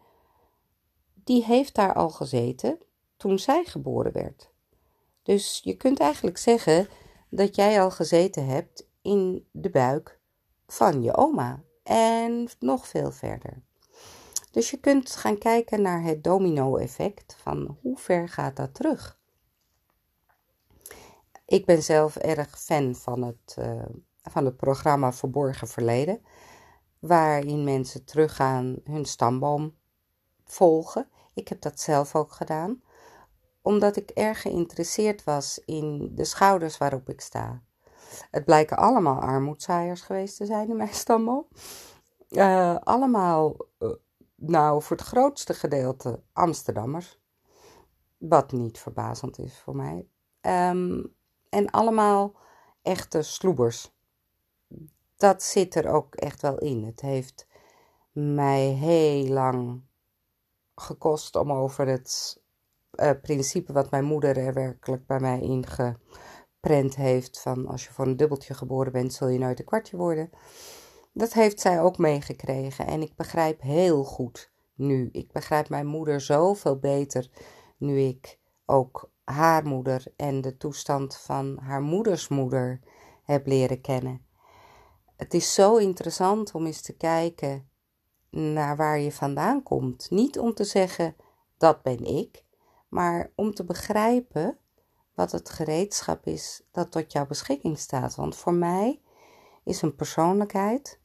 die 1.14 1.44
heeft 1.44 1.76
daar 1.76 1.94
al 1.94 2.10
gezeten 2.10 2.78
toen 3.18 3.40
zij 3.40 3.64
geboren 3.66 4.12
werd. 4.12 4.52
Dus 5.24 5.62
je 5.64 5.76
kunt 5.76 6.00
eigenlijk 6.00 6.38
zeggen 6.38 6.88
dat 7.30 7.56
jij 7.56 7.82
al 7.82 7.92
gezeten 7.92 8.46
hebt 8.46 8.88
in 9.02 9.48
de 9.52 9.70
buik 9.70 10.20
van 10.68 11.02
je 11.04 11.16
oma 11.16 11.64
en 11.84 12.50
nog 12.60 12.88
veel 12.88 13.12
verder. 13.12 13.64
Dus 14.52 14.72
je 14.72 14.78
kunt 14.78 15.16
gaan 15.16 15.38
kijken 15.38 15.82
naar 15.82 16.04
het 16.04 16.24
domino-effect 16.24 17.36
van 17.42 17.78
hoe 17.82 17.98
ver 17.98 18.30
gaat 18.30 18.56
dat 18.56 18.74
terug. 18.74 19.20
Ik 21.46 21.66
ben 21.66 21.84
zelf 21.84 22.16
erg 22.16 22.60
fan 22.62 22.96
van 22.96 23.22
het, 23.22 23.56
uh, 23.60 23.86
van 24.22 24.46
het 24.46 24.58
programma 24.58 25.14
Verborgen 25.14 25.68
Verleden. 25.68 26.22
waarin 27.00 27.64
mensen 27.64 28.06
teruggaan 28.06 28.76
hun 28.84 29.06
stamboom 29.06 29.76
volgen. 30.46 31.08
Ik 31.34 31.48
heb 31.48 31.62
dat 31.62 31.80
zelf 31.80 32.16
ook 32.16 32.32
gedaan, 32.32 32.82
omdat 33.62 33.96
ik 33.96 34.10
erg 34.10 34.42
geïnteresseerd 34.42 35.24
was 35.24 35.62
in 35.66 36.12
de 36.16 36.26
schouders 36.26 36.78
waarop 36.78 37.10
ik 37.10 37.22
sta. 37.22 37.62
Het 38.32 38.46
blijken 38.46 38.78
allemaal 38.78 39.20
armoedzaaiers 39.22 40.02
geweest 40.02 40.38
te 40.38 40.46
zijn 40.46 40.70
in 40.70 40.78
mijn 40.78 40.94
stamboom. 40.94 41.48
Uh, 42.30 42.76
allemaal, 42.84 43.56
uh, 43.80 43.90
nou 44.42 44.82
voor 44.82 44.98
het 44.98 45.06
grootste 45.06 45.54
gedeelte 45.54 46.22
Amsterdammers. 46.34 47.20
Wat 48.18 48.52
niet 48.52 48.80
verbazend 48.80 49.40
is 49.40 49.60
voor 49.60 49.76
mij. 49.76 50.08
Um, 50.42 51.16
en 51.50 51.70
allemaal 51.70 52.36
echte 52.82 53.22
sloebers. 53.22 53.92
Dat 55.16 55.44
zit 55.44 55.76
er 55.76 55.88
ook 55.88 56.16
echt 56.16 56.42
wel 56.42 56.58
in. 56.58 56.84
Het 56.84 57.02
heeft 57.02 57.48
mij 58.12 58.62
heel 58.62 59.26
lang 59.28 59.82
gekost 60.76 61.36
om 61.36 61.52
over 61.52 61.88
het 61.88 62.42
uh, 62.92 63.12
principe 63.22 63.74
wat 63.74 63.92
mijn 63.92 64.04
moeder 64.04 64.38
er 64.38 64.54
werkelijk 64.54 65.06
bij 65.06 65.20
mij 65.20 65.40
ingeprent 65.40 66.96
heeft: 66.96 67.42
van 67.42 67.68
als 67.68 67.86
je 67.86 67.92
voor 67.92 68.06
een 68.06 68.18
dubbeltje 68.18 68.54
geboren 68.54 68.92
bent, 68.92 69.14
zul 69.14 69.28
je 69.28 69.40
nooit 69.40 69.60
een 69.60 69.66
kwartje 69.66 69.98
worden. 69.98 70.30
Dat 71.14 71.34
heeft 71.34 71.60
zij 71.60 71.82
ook 71.82 71.98
meegekregen 71.98 72.88
en 72.88 73.02
ik 73.02 73.16
begrijp 73.16 73.62
heel 73.62 74.04
goed 74.04 74.52
nu. 74.74 75.10
Ik 75.12 75.32
begrijp 75.32 75.70
mijn 75.70 75.86
moeder 75.86 76.22
zoveel 76.22 76.80
beter 76.80 77.30
nu 77.78 78.00
ik 78.00 78.40
ook 78.66 79.12
haar 79.24 79.66
moeder 79.66 80.04
en 80.16 80.42
de 80.42 80.58
toestand 80.58 81.18
van 81.18 81.58
haar 81.62 81.82
moeders 81.82 82.28
moeder 82.28 82.80
heb 83.24 83.48
leren 83.48 83.82
kennen. 83.82 84.26
Het 85.16 85.34
is 85.34 85.54
zo 85.54 85.78
interessant 85.78 86.54
om 86.54 86.66
eens 86.66 86.82
te 86.82 86.98
kijken 86.98 87.70
naar 88.30 88.76
waar 88.76 89.00
je 89.00 89.12
vandaan 89.12 89.64
komt. 89.64 90.10
Niet 90.10 90.40
om 90.40 90.54
te 90.54 90.64
zeggen 90.64 91.16
dat 91.58 91.82
ben 91.82 92.04
ik, 92.04 92.46
maar 92.88 93.32
om 93.36 93.54
te 93.54 93.64
begrijpen 93.64 94.58
wat 95.16 95.32
het 95.32 95.50
gereedschap 95.50 96.26
is 96.26 96.64
dat 96.72 96.92
tot 96.92 97.12
jouw 97.12 97.26
beschikking 97.26 97.80
staat. 97.80 98.16
Want 98.16 98.36
voor 98.36 98.54
mij 98.54 99.02
is 99.64 99.82
een 99.82 99.96
persoonlijkheid 99.96 101.00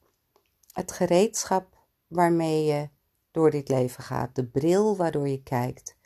het 0.77 0.91
gereedschap 0.91 1.77
waarmee 2.07 2.65
je 2.65 2.89
door 3.31 3.51
dit 3.51 3.69
leven 3.69 4.03
gaat, 4.03 4.35
de 4.35 4.45
bril 4.45 4.95
waardoor 4.95 5.27
je 5.27 5.43
kijkt. 5.43 5.97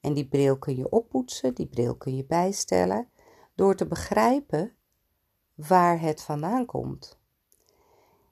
En 0.00 0.14
die 0.14 0.28
bril 0.28 0.58
kun 0.58 0.76
je 0.76 0.90
oppoetsen, 0.90 1.54
die 1.54 1.66
bril 1.66 1.96
kun 1.96 2.16
je 2.16 2.24
bijstellen, 2.24 3.08
door 3.54 3.74
te 3.74 3.86
begrijpen 3.86 4.72
waar 5.54 6.00
het 6.00 6.22
vandaan 6.22 6.66
komt. 6.66 7.18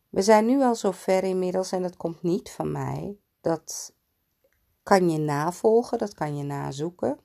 We 0.08 0.22
zijn 0.22 0.46
nu 0.46 0.62
al 0.62 0.74
zo 0.74 0.90
ver 0.90 1.24
inmiddels 1.24 1.72
en 1.72 1.82
dat 1.82 1.96
komt 1.96 2.22
niet 2.22 2.50
van 2.50 2.72
mij. 2.72 3.18
Dat 3.40 3.94
kan 4.82 5.10
je 5.10 5.18
navolgen, 5.18 5.98
dat 5.98 6.14
kan 6.14 6.36
je 6.36 6.42
nazoeken. 6.44 7.18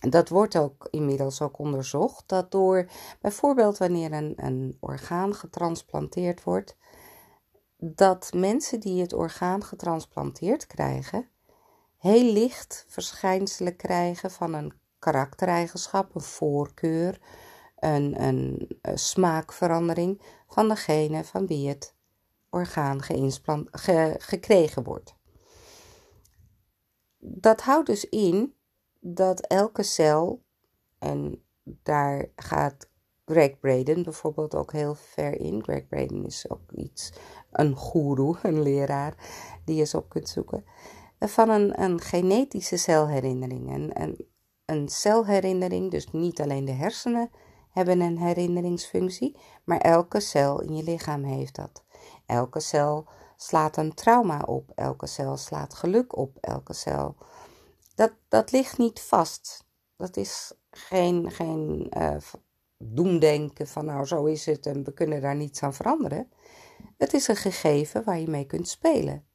Dat 0.00 0.28
wordt 0.28 0.56
ook 0.56 0.88
inmiddels 0.90 1.40
ook 1.40 1.58
onderzocht. 1.58 2.28
Dat 2.28 2.50
door 2.50 2.90
bijvoorbeeld 3.20 3.78
wanneer 3.78 4.12
een, 4.12 4.32
een 4.36 4.76
orgaan 4.80 5.34
getransplanteerd 5.34 6.42
wordt, 6.42 6.76
dat 7.76 8.32
mensen 8.34 8.80
die 8.80 9.00
het 9.00 9.12
orgaan 9.12 9.64
getransplanteerd 9.64 10.66
krijgen, 10.66 11.28
heel 11.98 12.32
licht 12.32 12.84
verschijnselen 12.88 13.76
krijgen 13.76 14.30
van 14.30 14.54
een 14.54 14.72
karaktereigenschap, 14.98 16.14
een 16.14 16.20
voorkeur, 16.20 17.20
een, 17.78 18.22
een, 18.22 18.68
smaakverandering 18.94 20.22
van 20.48 20.68
degene 20.68 21.24
van 21.24 21.46
wie 21.46 21.68
het 21.68 21.94
orgaan 22.50 23.02
ge, 23.02 24.14
gekregen 24.18 24.82
wordt. 24.82 25.14
Dat 27.18 27.60
houdt 27.60 27.86
dus 27.86 28.04
in 28.04 28.54
dat 29.14 29.40
elke 29.40 29.82
cel, 29.82 30.42
en 30.98 31.42
daar 31.82 32.26
gaat 32.36 32.88
Greg 33.24 33.58
Braden 33.58 34.02
bijvoorbeeld 34.02 34.54
ook 34.54 34.72
heel 34.72 34.94
ver 34.94 35.40
in. 35.40 35.62
Greg 35.62 35.88
Braden 35.88 36.24
is 36.26 36.50
ook 36.50 36.72
iets, 36.72 37.12
een 37.50 37.76
goeroe, 37.76 38.36
een 38.42 38.62
leraar 38.62 39.14
die 39.64 39.74
je 39.74 39.80
eens 39.80 39.94
op 39.94 40.08
kunt 40.08 40.28
zoeken 40.28 40.64
van 41.18 41.48
een, 41.48 41.82
een 41.82 42.00
genetische 42.00 42.76
celherinnering. 42.76 43.74
Een, 43.74 44.02
een, 44.02 44.26
een 44.64 44.88
celherinnering, 44.88 45.90
dus 45.90 46.10
niet 46.10 46.40
alleen 46.40 46.64
de 46.64 46.72
hersenen 46.72 47.30
hebben 47.70 48.00
een 48.00 48.18
herinneringsfunctie, 48.18 49.36
maar 49.64 49.78
elke 49.78 50.20
cel 50.20 50.60
in 50.60 50.76
je 50.76 50.82
lichaam 50.82 51.24
heeft 51.24 51.54
dat. 51.54 51.84
Elke 52.26 52.60
cel 52.60 53.06
slaat 53.36 53.76
een 53.76 53.94
trauma 53.94 54.40
op, 54.40 54.72
elke 54.74 55.06
cel 55.06 55.36
slaat 55.36 55.74
geluk 55.74 56.16
op, 56.16 56.36
elke 56.40 56.72
cel. 56.72 57.16
Dat, 57.98 58.12
dat 58.28 58.52
ligt 58.52 58.78
niet 58.78 59.00
vast. 59.00 59.66
Dat 59.96 60.16
is 60.16 60.52
geen, 60.70 61.30
geen 61.30 61.92
uh, 61.96 62.16
doemdenken 62.76 63.66
van 63.66 63.84
nou 63.84 64.04
zo 64.04 64.24
is 64.24 64.46
het 64.46 64.66
en 64.66 64.84
we 64.84 64.92
kunnen 64.92 65.20
daar 65.20 65.36
niets 65.36 65.62
aan 65.62 65.74
veranderen. 65.74 66.30
Het 66.96 67.14
is 67.14 67.28
een 67.28 67.36
gegeven 67.36 68.04
waar 68.04 68.18
je 68.18 68.28
mee 68.28 68.46
kunt 68.46 68.68
spelen. 68.68 69.26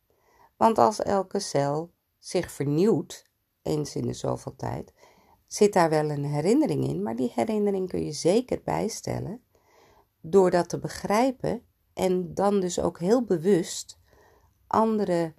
Want 0.57 0.77
als 0.77 1.01
elke 1.01 1.39
cel 1.39 1.93
zich 2.19 2.51
vernieuwt, 2.51 3.25
eens 3.61 3.95
in 3.95 4.07
de 4.07 4.13
zoveel 4.13 4.55
tijd, 4.55 4.93
zit 5.47 5.73
daar 5.73 5.89
wel 5.89 6.09
een 6.09 6.25
herinnering 6.25 6.87
in, 6.87 7.03
maar 7.03 7.15
die 7.15 7.31
herinnering 7.35 7.89
kun 7.89 8.05
je 8.05 8.11
zeker 8.11 8.61
bijstellen 8.63 9.43
door 10.21 10.51
dat 10.51 10.69
te 10.69 10.79
begrijpen 10.79 11.65
en 11.93 12.33
dan 12.33 12.59
dus 12.59 12.79
ook 12.79 12.99
heel 12.99 13.23
bewust 13.23 13.99
andere 14.67 15.33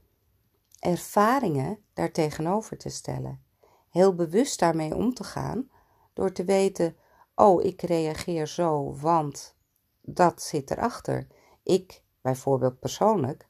ervaringen 0.84 1.78
daartegenover 1.94 2.78
te 2.78 2.88
stellen. 2.88 3.42
Heel 3.88 4.14
bewust 4.14 4.58
daarmee 4.58 4.94
om 4.94 5.14
te 5.14 5.24
gaan 5.24 5.70
door 6.12 6.32
te 6.32 6.44
weten: 6.44 6.96
oh, 7.34 7.64
ik 7.64 7.82
reageer 7.82 8.48
zo, 8.48 8.96
want 8.96 9.56
dat 10.00 10.42
zit 10.42 10.70
erachter. 10.70 11.26
Ik, 11.62 12.02
bijvoorbeeld 12.20 12.78
persoonlijk, 12.78 13.48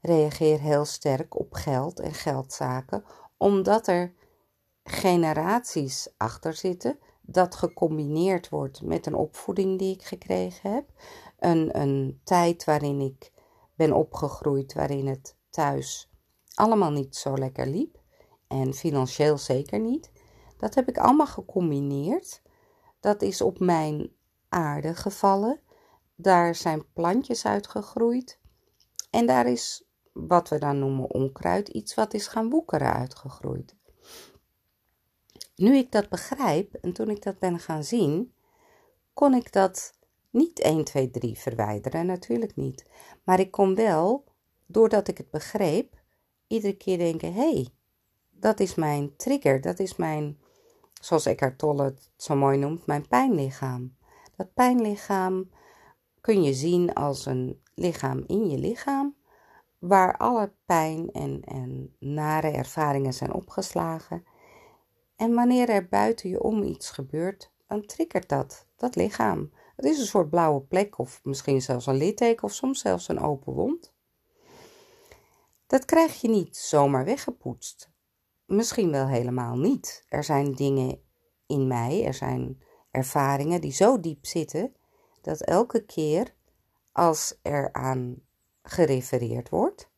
reageer 0.00 0.60
heel 0.60 0.84
sterk 0.84 1.38
op 1.38 1.52
geld 1.52 2.00
en 2.00 2.14
geldzaken, 2.14 3.04
omdat 3.36 3.86
er 3.86 4.12
generaties 4.84 6.08
achter 6.16 6.54
zitten 6.54 6.98
dat 7.20 7.54
gecombineerd 7.54 8.48
wordt 8.48 8.82
met 8.82 9.06
een 9.06 9.14
opvoeding 9.14 9.78
die 9.78 9.94
ik 9.94 10.02
gekregen 10.02 10.72
heb, 10.72 10.90
een, 11.38 11.80
een 11.80 12.20
tijd 12.24 12.64
waarin 12.64 13.00
ik 13.00 13.32
ben 13.74 13.92
opgegroeid, 13.92 14.74
waarin 14.74 15.06
het 15.06 15.36
thuis 15.50 16.10
allemaal 16.56 16.90
niet 16.90 17.16
zo 17.16 17.36
lekker 17.36 17.66
liep 17.66 17.98
en 18.46 18.74
financieel 18.74 19.38
zeker 19.38 19.80
niet. 19.80 20.10
Dat 20.58 20.74
heb 20.74 20.88
ik 20.88 20.98
allemaal 20.98 21.26
gecombineerd. 21.26 22.42
Dat 23.00 23.22
is 23.22 23.40
op 23.40 23.58
mijn 23.58 24.12
aarde 24.48 24.94
gevallen. 24.94 25.60
Daar 26.14 26.54
zijn 26.54 26.92
plantjes 26.92 27.46
uitgegroeid. 27.46 28.38
En 29.10 29.26
daar 29.26 29.46
is 29.46 29.84
wat 30.12 30.48
we 30.48 30.58
dan 30.58 30.78
noemen 30.78 31.10
onkruid, 31.10 31.68
iets 31.68 31.94
wat 31.94 32.14
is 32.14 32.26
gaan 32.26 32.50
woekeren 32.50 32.92
uitgegroeid. 32.92 33.74
Nu 35.56 35.76
ik 35.76 35.92
dat 35.92 36.08
begrijp 36.08 36.74
en 36.74 36.92
toen 36.92 37.08
ik 37.08 37.22
dat 37.22 37.38
ben 37.38 37.58
gaan 37.58 37.84
zien, 37.84 38.34
kon 39.14 39.34
ik 39.34 39.52
dat 39.52 39.92
niet 40.30 40.60
1, 40.60 40.84
2, 40.84 41.10
3 41.10 41.38
verwijderen, 41.38 42.06
natuurlijk 42.06 42.56
niet. 42.56 42.86
Maar 43.24 43.40
ik 43.40 43.50
kon 43.50 43.74
wel, 43.74 44.24
doordat 44.66 45.08
ik 45.08 45.18
het 45.18 45.30
begreep, 45.30 45.94
iedere 46.46 46.76
keer 46.76 46.98
denken: 46.98 47.32
hé, 47.32 47.52
hey, 47.52 47.68
dat 48.30 48.60
is 48.60 48.74
mijn 48.74 49.16
trigger, 49.16 49.60
dat 49.60 49.78
is 49.78 49.96
mijn, 49.96 50.38
zoals 51.00 51.26
Eckhart 51.26 51.58
Tolle 51.58 51.84
het 51.84 52.10
zo 52.16 52.34
mooi 52.34 52.58
noemt, 52.58 52.86
mijn 52.86 53.08
pijnlichaam. 53.08 53.96
Dat 54.36 54.54
pijnlichaam 54.54 55.50
kun 56.20 56.42
je 56.42 56.54
zien 56.54 56.94
als 56.94 57.26
een 57.26 57.60
lichaam 57.74 58.24
in 58.26 58.50
je 58.50 58.58
lichaam 58.58 59.16
waar 59.78 60.16
alle 60.16 60.52
pijn 60.64 61.12
en, 61.12 61.42
en 61.44 61.94
nare 61.98 62.50
ervaringen 62.50 63.14
zijn 63.14 63.32
opgeslagen. 63.32 64.24
En 65.16 65.34
wanneer 65.34 65.68
er 65.68 65.88
buiten 65.88 66.30
je 66.30 66.42
om 66.42 66.62
iets 66.62 66.90
gebeurt, 66.90 67.52
dan 67.66 67.86
triggert 67.86 68.28
dat, 68.28 68.66
dat 68.76 68.96
lichaam. 68.96 69.50
Het 69.76 69.84
is 69.84 69.98
een 69.98 70.06
soort 70.06 70.30
blauwe 70.30 70.60
plek 70.60 70.98
of 70.98 71.20
misschien 71.22 71.62
zelfs 71.62 71.86
een 71.86 71.96
litteken 71.96 72.44
of 72.44 72.52
soms 72.52 72.80
zelfs 72.80 73.08
een 73.08 73.20
open 73.20 73.52
wond. 73.52 73.94
Dat 75.66 75.84
krijg 75.84 76.20
je 76.20 76.28
niet 76.28 76.56
zomaar 76.56 77.04
weggepoetst. 77.04 77.90
Misschien 78.44 78.90
wel 78.90 79.06
helemaal 79.06 79.56
niet. 79.56 80.04
Er 80.08 80.24
zijn 80.24 80.52
dingen 80.52 81.02
in 81.46 81.66
mij, 81.66 82.04
er 82.04 82.14
zijn 82.14 82.62
ervaringen 82.90 83.60
die 83.60 83.72
zo 83.72 84.00
diep 84.00 84.26
zitten 84.26 84.74
dat 85.20 85.40
elke 85.40 85.84
keer 85.84 86.34
als 86.92 87.38
er 87.42 87.72
aan 87.72 88.22
gerefereerd 88.62 89.48
wordt, 89.48 89.90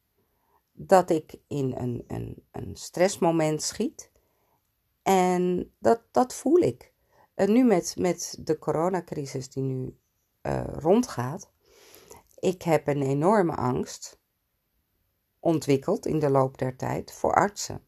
dat 0.72 1.11
ik 1.11 1.35
in 1.46 1.74
een, 1.76 2.04
een, 2.07 2.44
een 2.50 2.76
stressmoment 2.76 3.62
schiet. 3.62 4.11
En 5.02 5.72
dat, 5.78 6.02
dat 6.11 6.35
voel 6.35 6.59
ik. 6.59 6.92
En 7.35 7.52
nu 7.52 7.64
met, 7.64 7.94
met 7.98 8.38
de 8.40 8.59
coronacrisis 8.59 9.50
die 9.50 9.62
nu 9.62 9.96
uh, 10.42 10.64
rondgaat, 10.64 11.50
Ik 12.38 12.62
heb 12.62 12.87
een 12.87 13.02
enorme 13.02 13.54
angst 13.54 14.17
ontwikkeld 15.48 16.06
in 16.06 16.18
de 16.18 16.30
loop 16.30 16.58
der 16.58 16.76
tijd 16.76 17.12
voor 17.12 17.34
artsen. 17.34 17.82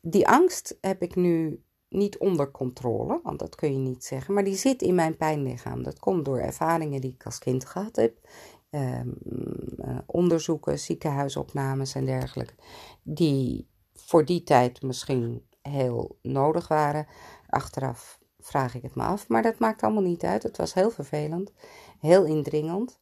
Die 0.00 0.28
angst 0.28 0.78
heb 0.80 1.02
ik 1.02 1.14
nu 1.14 1.62
niet 1.88 2.18
onder 2.18 2.50
controle, 2.50 3.20
want 3.22 3.38
dat 3.38 3.54
kun 3.54 3.72
je 3.72 3.78
niet 3.78 4.04
zeggen, 4.04 4.34
maar 4.34 4.44
die 4.44 4.56
zit 4.56 4.82
in 4.82 4.94
mijn 4.94 5.16
pijnlichaam. 5.16 5.82
Dat 5.82 5.98
komt 5.98 6.24
door 6.24 6.38
ervaringen 6.38 7.00
die 7.00 7.12
ik 7.12 7.24
als 7.24 7.38
kind 7.38 7.64
gehad 7.64 7.96
heb, 7.96 8.18
ehm, 8.70 9.08
eh, 9.78 9.98
onderzoeken, 10.06 10.78
ziekenhuisopnames 10.78 11.94
en 11.94 12.04
dergelijke, 12.04 12.54
die 13.02 13.68
voor 13.92 14.24
die 14.24 14.42
tijd 14.42 14.82
misschien 14.82 15.46
heel 15.62 16.18
nodig 16.22 16.68
waren. 16.68 17.06
Achteraf 17.48 18.18
vraag 18.38 18.74
ik 18.74 18.82
het 18.82 18.94
me 18.94 19.02
af, 19.02 19.28
maar 19.28 19.42
dat 19.42 19.58
maakt 19.58 19.82
allemaal 19.82 20.02
niet 20.02 20.24
uit. 20.24 20.42
Het 20.42 20.56
was 20.56 20.74
heel 20.74 20.90
vervelend, 20.90 21.52
heel 22.00 22.24
indringend, 22.24 23.00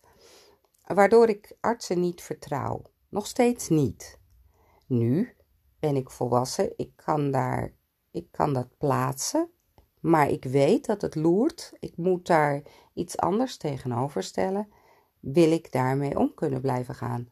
waardoor 0.82 1.28
ik 1.28 1.56
artsen 1.60 2.00
niet 2.00 2.22
vertrouw. 2.22 2.82
Nog 3.08 3.26
steeds 3.26 3.68
niet. 3.68 4.18
Nu 4.86 5.36
ben 5.78 5.96
ik 5.96 6.10
volwassen, 6.10 6.72
ik 6.76 6.92
kan 6.96 7.30
daar 7.30 7.74
ik 8.12 8.26
kan 8.30 8.52
dat 8.52 8.78
plaatsen, 8.78 9.50
maar 10.00 10.28
ik 10.28 10.44
weet 10.44 10.86
dat 10.86 11.02
het 11.02 11.14
loert. 11.14 11.72
Ik 11.78 11.96
moet 11.96 12.26
daar 12.26 12.62
iets 12.94 13.16
anders 13.16 13.56
tegenover 13.56 14.22
stellen. 14.22 14.68
Wil 15.20 15.52
ik 15.52 15.72
daarmee 15.72 16.18
om 16.18 16.34
kunnen 16.34 16.60
blijven 16.60 16.94
gaan? 16.94 17.28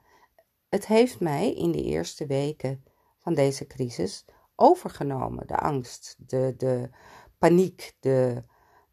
Het 0.68 0.86
heeft 0.86 1.20
mij 1.20 1.54
in 1.54 1.72
de 1.72 1.82
eerste 1.82 2.26
weken 2.26 2.84
van 3.18 3.34
deze 3.34 3.66
crisis 3.66 4.24
overgenomen. 4.54 5.46
De 5.46 5.56
angst, 5.56 6.16
de, 6.18 6.54
de 6.56 6.90
paniek, 7.38 7.96
de, 8.00 8.44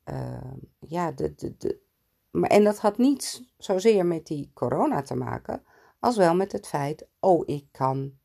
uh, 0.06 0.54
ja, 0.80 1.12
de, 1.12 1.36
de, 1.36 1.58
de. 1.58 1.86
Maar, 2.32 2.50
en 2.50 2.64
dat 2.64 2.80
had 2.80 2.98
niet 2.98 3.44
zozeer 3.58 4.06
met 4.06 4.28
die 4.28 4.52
corona 4.54 5.02
te 5.02 5.16
maken, 5.16 5.64
als 6.00 6.18
wel 6.18 6.36
met 6.36 6.52
het 6.52 6.68
feit: 6.68 7.08
oh, 7.20 7.44
ik 7.46 7.68
kan 7.72 8.18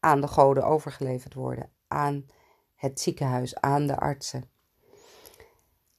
aan 0.00 0.20
de 0.20 0.28
goden 0.28 0.66
overgeleverd 0.66 1.34
worden, 1.34 1.72
aan 1.88 2.26
het 2.74 3.00
ziekenhuis, 3.00 3.60
aan 3.60 3.86
de 3.86 3.98
artsen. 3.98 4.50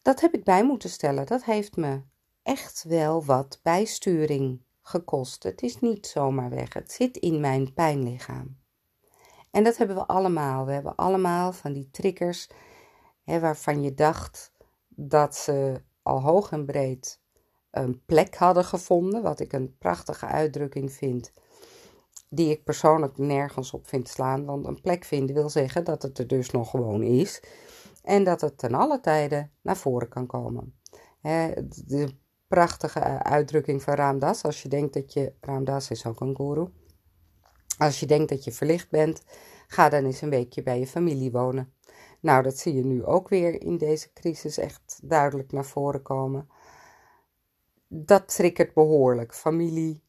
Dat 0.01 0.21
heb 0.21 0.33
ik 0.33 0.43
bij 0.43 0.63
moeten 0.63 0.89
stellen. 0.89 1.25
Dat 1.25 1.43
heeft 1.43 1.75
me 1.75 2.01
echt 2.43 2.83
wel 2.83 3.25
wat 3.25 3.59
bijsturing 3.63 4.61
gekost. 4.81 5.43
Het 5.43 5.61
is 5.61 5.79
niet 5.79 6.07
zomaar 6.07 6.49
weg. 6.49 6.73
Het 6.73 6.91
zit 6.91 7.17
in 7.17 7.39
mijn 7.39 7.73
pijnlichaam. 7.73 8.57
En 9.51 9.63
dat 9.63 9.77
hebben 9.77 9.95
we 9.95 10.05
allemaal. 10.05 10.65
We 10.65 10.71
hebben 10.71 10.95
allemaal 10.95 11.53
van 11.53 11.73
die 11.73 11.89
triggers 11.91 12.49
hè, 13.23 13.39
waarvan 13.39 13.83
je 13.83 13.93
dacht 13.93 14.53
dat 14.87 15.35
ze 15.35 15.81
al 16.01 16.21
hoog 16.21 16.51
en 16.51 16.65
breed 16.65 17.19
een 17.71 18.01
plek 18.05 18.35
hadden 18.35 18.65
gevonden. 18.65 19.21
Wat 19.21 19.39
ik 19.39 19.53
een 19.53 19.77
prachtige 19.77 20.25
uitdrukking 20.25 20.91
vind 20.91 21.31
die 22.29 22.49
ik 22.49 22.63
persoonlijk 22.63 23.17
nergens 23.17 23.73
op 23.73 23.87
vind 23.87 24.07
slaan. 24.07 24.45
Want 24.45 24.65
een 24.65 24.81
plek 24.81 25.03
vinden 25.03 25.35
wil 25.35 25.49
zeggen 25.49 25.83
dat 25.83 26.01
het 26.01 26.17
er 26.17 26.27
dus 26.27 26.51
nog 26.51 26.69
gewoon 26.69 27.03
is. 27.03 27.41
En 28.03 28.23
dat 28.23 28.41
het 28.41 28.57
ten 28.57 28.73
alle 28.73 28.99
tijden 28.99 29.51
naar 29.61 29.77
voren 29.77 30.09
kan 30.09 30.25
komen. 30.25 30.73
de 31.21 32.09
prachtige 32.47 32.99
uitdrukking 33.23 33.83
van 33.83 33.93
Ramdas. 33.93 34.43
Als 34.43 34.61
je 34.61 34.69
denkt 34.69 34.93
dat 34.93 35.13
je. 35.13 35.33
Ramdas 35.41 35.89
is 35.89 36.05
ook 36.05 36.19
een 36.19 36.35
guru. 36.35 36.67
Als 37.77 37.99
je 37.99 38.05
denkt 38.05 38.29
dat 38.29 38.43
je 38.43 38.51
verlicht 38.51 38.89
bent, 38.89 39.23
ga 39.67 39.89
dan 39.89 40.05
eens 40.05 40.21
een 40.21 40.29
weekje 40.29 40.63
bij 40.63 40.79
je 40.79 40.87
familie 40.87 41.31
wonen. 41.31 41.73
Nou, 42.19 42.43
dat 42.43 42.57
zie 42.57 42.73
je 42.73 42.85
nu 42.85 43.05
ook 43.05 43.29
weer 43.29 43.61
in 43.61 43.77
deze 43.77 44.13
crisis 44.13 44.57
echt 44.57 44.99
duidelijk 45.03 45.51
naar 45.51 45.65
voren 45.65 46.01
komen. 46.01 46.49
Dat 47.87 48.35
triggert 48.35 48.73
behoorlijk. 48.73 49.33
Familie 49.33 50.03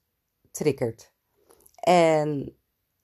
triggert. 0.51 1.13
En 1.81 2.57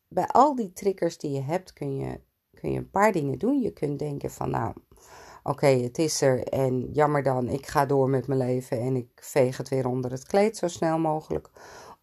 bij 0.08 0.26
al 0.26 0.54
die 0.54 0.72
triggers 0.72 1.18
die 1.18 1.30
je 1.30 1.42
hebt, 1.42 1.72
kun 1.72 1.96
je, 1.96 2.20
kun 2.54 2.72
je 2.72 2.78
een 2.78 2.90
paar 2.90 3.12
dingen 3.12 3.38
doen. 3.38 3.60
Je 3.60 3.72
kunt 3.72 3.98
denken 3.98 4.30
van, 4.30 4.50
nou, 4.50 4.74
oké, 5.42 5.66
het 5.66 5.98
is 5.98 6.20
er 6.20 6.42
en 6.44 6.92
jammer 6.92 7.22
dan, 7.22 7.48
ik 7.48 7.66
ga 7.66 7.86
door 7.86 8.08
met 8.08 8.26
mijn 8.26 8.40
leven 8.40 8.80
en 8.80 8.96
ik 8.96 9.08
veeg 9.14 9.56
het 9.56 9.68
weer 9.68 9.86
onder 9.86 10.10
het 10.10 10.26
kleed 10.26 10.56
zo 10.56 10.68
snel 10.68 10.98
mogelijk. 10.98 11.50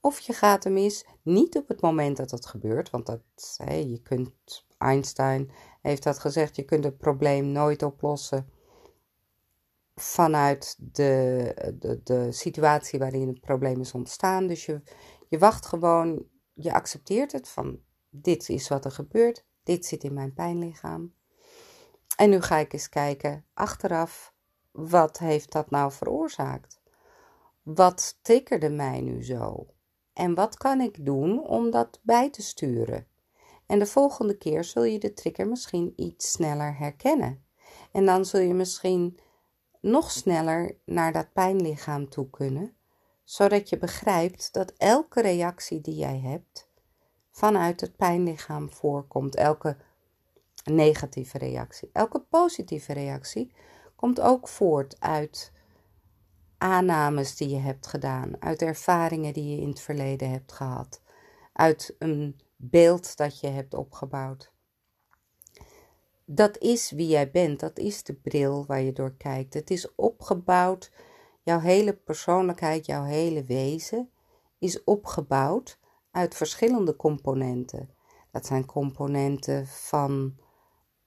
Of 0.02 0.20
je 0.20 0.34
gaat 0.34 0.66
er 0.66 0.72
mis, 0.72 1.06
niet 1.22 1.58
op 1.58 1.68
het 1.68 1.82
moment 1.82 2.18
dat 2.18 2.32
het 2.32 2.46
gebeurt, 2.46 2.89
want 2.89 3.06
dat, 3.06 3.22
hè, 3.58 3.74
je 3.74 4.02
kunt, 4.02 4.66
Einstein 4.78 5.52
heeft 5.84 6.04
dat 6.04 6.19
gezegd, 6.19 6.56
je 6.56 6.63
kunt 6.63 6.84
het 6.84 6.98
probleem 6.98 7.46
nooit 7.46 7.84
oplossen 7.84 8.50
vanuit 9.96 10.76
de, 10.80 11.76
de, 11.80 12.02
de 12.04 12.32
situatie 12.32 13.00
waarin 13.00 13.28
het 13.28 13.39
probleem 13.39 13.80
is 13.80 13.93
ontstaan. 13.93 14.48
Dus 14.48 14.65
je, 14.65 14.82
je 15.30 15.38
wacht 15.38 15.65
gewoon 15.65 16.26
je 16.54 16.74
accepteert 16.74 17.32
het 17.32 17.50
van 17.50 17.80
dit 18.10 18.50
is 18.50 18.67
wat 18.67 18.86
er 18.86 18.91
gebeurt, 18.91 19.46
dit 19.63 19.86
zit 19.86 20.04
in 20.04 20.13
mijn 20.13 20.34
pijnlichaam. 20.34 21.13
En 22.15 22.30
nu 22.30 22.41
ga 22.41 22.58
ik 22.58 22.74
eens 22.74 22.89
kijken 22.89 23.46
achteraf, 23.54 24.34
wat 24.72 25.17
heeft 25.17 25.52
dat 25.52 25.69
nou 25.69 25.91
veroorzaakt? 25.91 26.82
Wat 27.63 28.19
triggerde 28.22 28.69
mij 28.69 29.02
nu 29.02 29.24
zo? 29.24 29.67
En 30.13 30.36
wat 30.36 30.58
kan 30.58 30.82
ik 30.82 31.06
doen 31.06 31.48
om 31.48 31.72
dat 31.72 32.00
bij 32.02 32.30
te 32.30 32.41
sturen? 32.41 33.08
En 33.73 33.79
de 33.79 33.86
volgende 33.86 34.38
keer 34.38 34.63
zul 34.63 34.83
je 34.83 34.99
de 34.99 35.13
trigger 35.13 35.47
misschien 35.47 35.93
iets 35.95 36.31
sneller 36.31 36.77
herkennen. 36.77 37.43
En 37.91 38.05
dan 38.05 38.25
zul 38.25 38.39
je 38.39 38.53
misschien 38.53 39.19
nog 39.81 40.12
sneller 40.12 40.77
naar 40.86 41.12
dat 41.12 41.33
pijnlichaam 41.33 42.09
toe 42.09 42.29
kunnen, 42.29 42.75
zodat 43.23 43.69
je 43.69 43.77
begrijpt 43.77 44.53
dat 44.53 44.73
elke 44.77 45.21
reactie 45.21 45.81
die 45.81 45.95
jij 45.95 46.19
hebt 46.19 46.69
vanuit 47.31 47.81
het 47.81 47.95
pijnlichaam 47.95 48.71
voorkomt. 48.71 49.36
Elke 49.36 49.77
negatieve 50.63 51.38
reactie. 51.38 51.89
Elke 51.93 52.19
positieve 52.19 52.93
reactie 52.93 53.53
komt 53.95 54.21
ook 54.21 54.47
voort 54.47 54.99
uit 54.99 55.51
aannames 56.57 57.36
die 57.36 57.49
je 57.49 57.59
hebt 57.59 57.88
gedaan, 57.88 58.41
uit 58.41 58.62
ervaringen 58.62 59.33
die 59.33 59.55
je 59.55 59.62
in 59.62 59.69
het 59.69 59.81
verleden 59.81 60.29
hebt 60.29 60.51
gehad, 60.51 61.01
uit 61.53 61.95
een 61.99 62.41
beeld 62.69 63.17
dat 63.17 63.39
je 63.39 63.47
hebt 63.47 63.73
opgebouwd. 63.73 64.52
Dat 66.26 66.58
is 66.58 66.91
wie 66.91 67.08
jij 67.08 67.32
bent, 67.32 67.60
dat 67.60 67.78
is 67.78 68.04
de 68.04 68.13
bril 68.13 68.65
waar 68.65 68.82
je 68.82 68.93
door 68.93 69.13
kijkt. 69.17 69.54
Het 69.54 69.69
is 69.71 69.95
opgebouwd 69.95 70.91
Jouw 71.43 71.60
hele 71.60 71.93
persoonlijkheid, 71.93 72.86
jouw 72.86 73.04
hele 73.04 73.43
wezen 73.43 74.10
is 74.60 74.84
opgebouwd 74.84 75.80
uit 76.12 76.36
verschillende 76.36 76.95
componenten. 76.95 77.89
Dat 78.32 78.45
zijn 78.45 78.65
componenten 78.65 79.67
van 79.67 80.36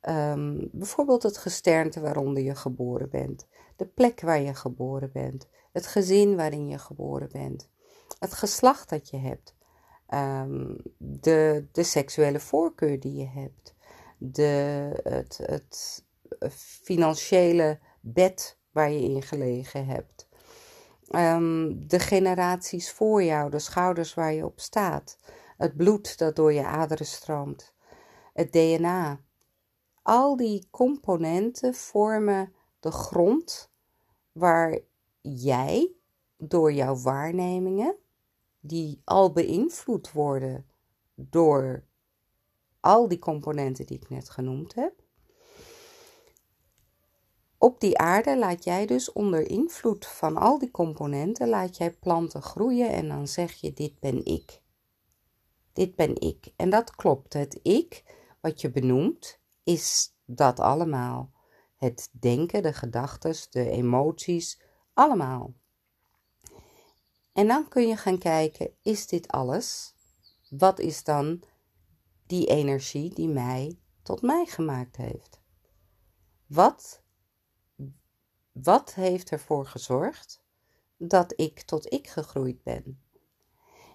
um, 0.01 0.69
bijvoorbeeld 0.73 1.23
het 1.23 1.37
gesternte 1.37 2.01
waaronder 2.01 2.43
je 2.43 2.55
geboren 2.55 3.11
bent, 3.11 3.47
de 3.77 3.87
plek 3.87 4.21
waar 4.21 4.41
je 4.41 4.55
geboren 4.55 5.13
bent, 5.13 5.49
het 5.73 5.87
gezin 5.87 6.37
waarin 6.37 6.69
je 6.69 6.79
geboren 6.79 7.29
bent, 7.33 7.69
het 8.19 8.33
geslacht 8.33 8.89
dat 8.89 9.11
je 9.11 9.17
hebt, 9.17 9.55
um, 10.15 10.77
de, 10.99 11.67
de 11.73 11.83
seksuele 11.83 12.41
voorkeur 12.41 13.01
die 13.01 13.15
je 13.15 13.27
hebt, 13.27 13.75
de, 14.19 14.91
het, 15.03 15.39
het 15.43 16.05
financiële 16.83 17.79
bed 18.01 18.59
waar 18.71 18.91
je 18.91 19.03
in 19.03 19.23
gelegen 19.23 19.87
hebt. 19.87 20.29
Um, 21.11 21.89
de 21.89 21.99
generaties 21.99 22.91
voor 22.91 23.23
jou, 23.23 23.51
de 23.51 23.59
schouders 23.59 24.15
waar 24.15 24.33
je 24.33 24.45
op 24.45 24.61
staat, 24.61 25.19
het 25.57 25.77
bloed 25.77 26.19
dat 26.19 26.37
door 26.37 26.53
je 26.53 26.65
aderen 26.65 27.07
stroomt, 27.07 27.75
het 28.33 28.53
DNA. 28.53 29.21
Al 30.03 30.37
die 30.37 30.69
componenten 30.71 31.75
vormen 31.75 32.53
de 32.81 32.91
grond 32.91 33.71
waar 34.33 34.79
jij 35.21 35.93
door 36.37 36.73
jouw 36.73 36.97
waarnemingen, 36.97 37.97
die 38.67 39.01
al 39.05 39.33
beïnvloed 39.33 40.13
worden 40.13 40.67
door 41.15 41.85
al 42.81 43.09
die 43.09 43.19
componenten 43.19 43.87
die 43.87 43.97
ik 43.97 44.09
net 44.09 44.31
genoemd 44.31 44.75
heb, 44.75 45.07
op 47.59 47.81
die 47.81 47.99
aarde 47.99 48.39
laat 48.39 48.65
jij 48.65 48.87
dus 48.87 49.13
onder 49.13 49.51
invloed 49.51 50.07
van 50.07 50.37
al 50.37 50.59
die 50.59 50.71
componenten, 50.71 51.49
laat 51.49 51.77
jij 51.77 51.91
planten 51.91 52.43
groeien 52.43 52.91
en 52.91 53.09
dan 53.09 53.29
zeg 53.29 53.53
je, 53.53 53.73
dit 53.73 54.01
ben 54.01 54.25
ik. 54.25 54.63
Dit 55.73 55.95
ben 55.95 56.21
ik. 56.21 56.53
En 56.57 56.71
dat 56.71 56.95
klopt. 56.95 57.33
Het 57.33 57.61
ik, 57.63 58.05
wat 58.41 58.61
je 58.61 58.71
benoemt, 58.71 59.41
is 59.65 60.15
dat 60.25 60.61
allemaal. 60.61 61.31
Het 61.77 62.09
denken, 62.13 62.63
de 62.63 62.73
gedachten, 62.73 63.35
de 63.51 63.71
emoties, 63.71 64.61
allemaal. 64.93 65.55
En 67.37 67.47
dan 67.47 67.69
kun 67.69 67.89
je 67.89 67.97
gaan 67.97 68.19
kijken, 68.19 68.71
is 68.83 69.07
dit 69.07 69.29
alles? 69.29 69.95
Wat 70.51 70.79
is 70.79 71.05
dan 71.05 71.43
die 72.27 72.47
energie 72.47 73.15
die 73.15 73.29
mij 73.29 73.79
tot 74.03 74.23
mij 74.23 74.47
gemaakt 74.47 74.97
heeft? 74.97 75.41
Wat 76.47 77.03
wat 78.53 78.95
heeft 78.95 79.31
ervoor 79.31 79.67
gezorgd 79.67 80.43
dat 80.97 81.33
ik 81.37 81.61
tot 81.61 81.93
ik 81.93 82.09
gegroeid 82.09 82.63
ben. 82.63 83.01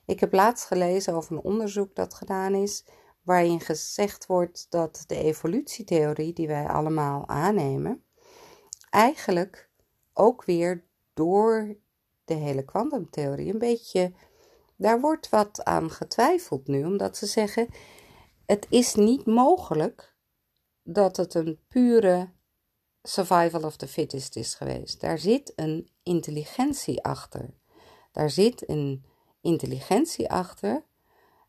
Ik 0.05 0.19
heb 0.19 0.33
laatst 0.33 0.65
gelezen 0.65 1.13
over 1.13 1.31
een 1.31 1.43
onderzoek 1.43 1.95
dat 1.95 2.13
gedaan 2.13 2.53
is, 2.53 2.85
waarin 3.21 3.59
gezegd 3.59 4.25
wordt 4.25 4.65
dat 4.69 5.03
de 5.07 5.15
evolutietheorie 5.15 6.33
die 6.33 6.47
wij 6.47 6.67
allemaal 6.67 7.27
aannemen, 7.27 8.03
eigenlijk 8.89 9.69
ook 10.13 10.45
weer 10.45 10.83
door 11.13 11.75
de 12.25 12.33
hele 12.33 12.65
kwantumtheorie 12.65 13.53
een 13.53 13.59
beetje. 13.59 14.13
Daar 14.75 15.01
wordt 15.01 15.29
wat 15.29 15.63
aan 15.63 15.91
getwijfeld 15.91 16.67
nu, 16.67 16.85
omdat 16.85 17.17
ze 17.17 17.25
zeggen: 17.25 17.67
het 18.45 18.67
is 18.69 18.95
niet 18.95 19.25
mogelijk 19.25 20.15
dat 20.83 21.17
het 21.17 21.33
een 21.33 21.59
pure 21.67 22.29
survival 23.03 23.63
of 23.63 23.75
the 23.75 23.87
fittest 23.87 24.35
is 24.35 24.55
geweest. 24.55 25.01
Daar 25.01 25.19
zit 25.19 25.53
een 25.55 25.89
intelligentie 26.03 27.03
achter. 27.03 27.49
Daar 28.11 28.29
zit 28.29 28.69
een 28.69 29.05
intelligentie 29.41 30.29
achter 30.29 30.83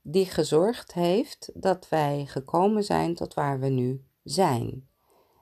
die 0.03 0.27
gezorgd 0.27 0.93
heeft 0.93 1.51
dat 1.55 1.89
wij 1.89 2.27
gekomen 2.27 2.85
zijn 2.85 3.15
tot 3.15 3.35
waar 3.35 3.61
we 3.61 3.69
nu 3.69 4.05
zijn. 4.23 4.89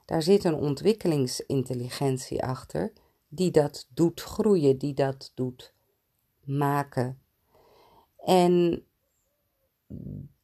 Daar 0.05 0.21
zit 0.21 0.43
een 0.43 0.55
ontwikkelingsintelligentie 0.55 2.43
achter 2.43 2.93
die 3.33 3.51
dat 3.51 3.87
doet 3.93 4.21
groeien, 4.21 4.77
die 4.77 4.93
dat 4.93 5.31
doet 5.35 5.73
maken. 6.43 7.21
En 8.17 8.85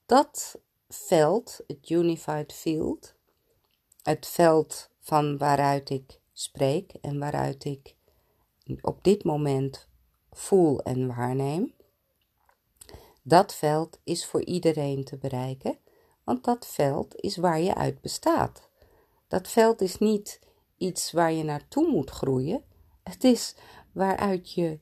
dat 0.06 0.60
veld, 0.90 1.60
het 1.68 1.90
Unified 1.90 2.54
Field, 2.54 3.14
het 4.02 4.28
veld 4.28 4.90
van 5.00 5.38
waaruit 5.38 5.90
ik 5.90 6.20
spreek 6.34 6.94
en 7.02 7.20
waaruit 7.20 7.66
ik 7.66 7.96
op 8.82 9.04
dit 9.04 9.24
moment 9.24 9.88
voel 10.32 10.82
en 10.82 11.08
waarneem, 11.08 11.74
dat 13.22 13.56
veld 13.56 14.00
is 14.04 14.26
voor 14.26 14.44
iedereen 14.44 15.04
te 15.04 15.18
bereiken, 15.18 15.78
want 16.24 16.44
dat 16.44 16.68
veld 16.68 17.16
is 17.16 17.38
waar 17.38 17.60
je 17.60 17.76
uit 17.76 18.02
bestaat. 18.02 18.70
Dat 19.28 19.48
veld 19.48 19.82
is 19.82 19.98
niet 19.98 20.40
iets 20.78 21.12
waar 21.12 21.32
je 21.32 21.44
naartoe 21.44 21.92
moet 21.92 22.10
groeien, 22.10 22.64
het 23.08 23.24
is 23.24 23.56
waaruit 23.92 24.52
je 24.52 24.80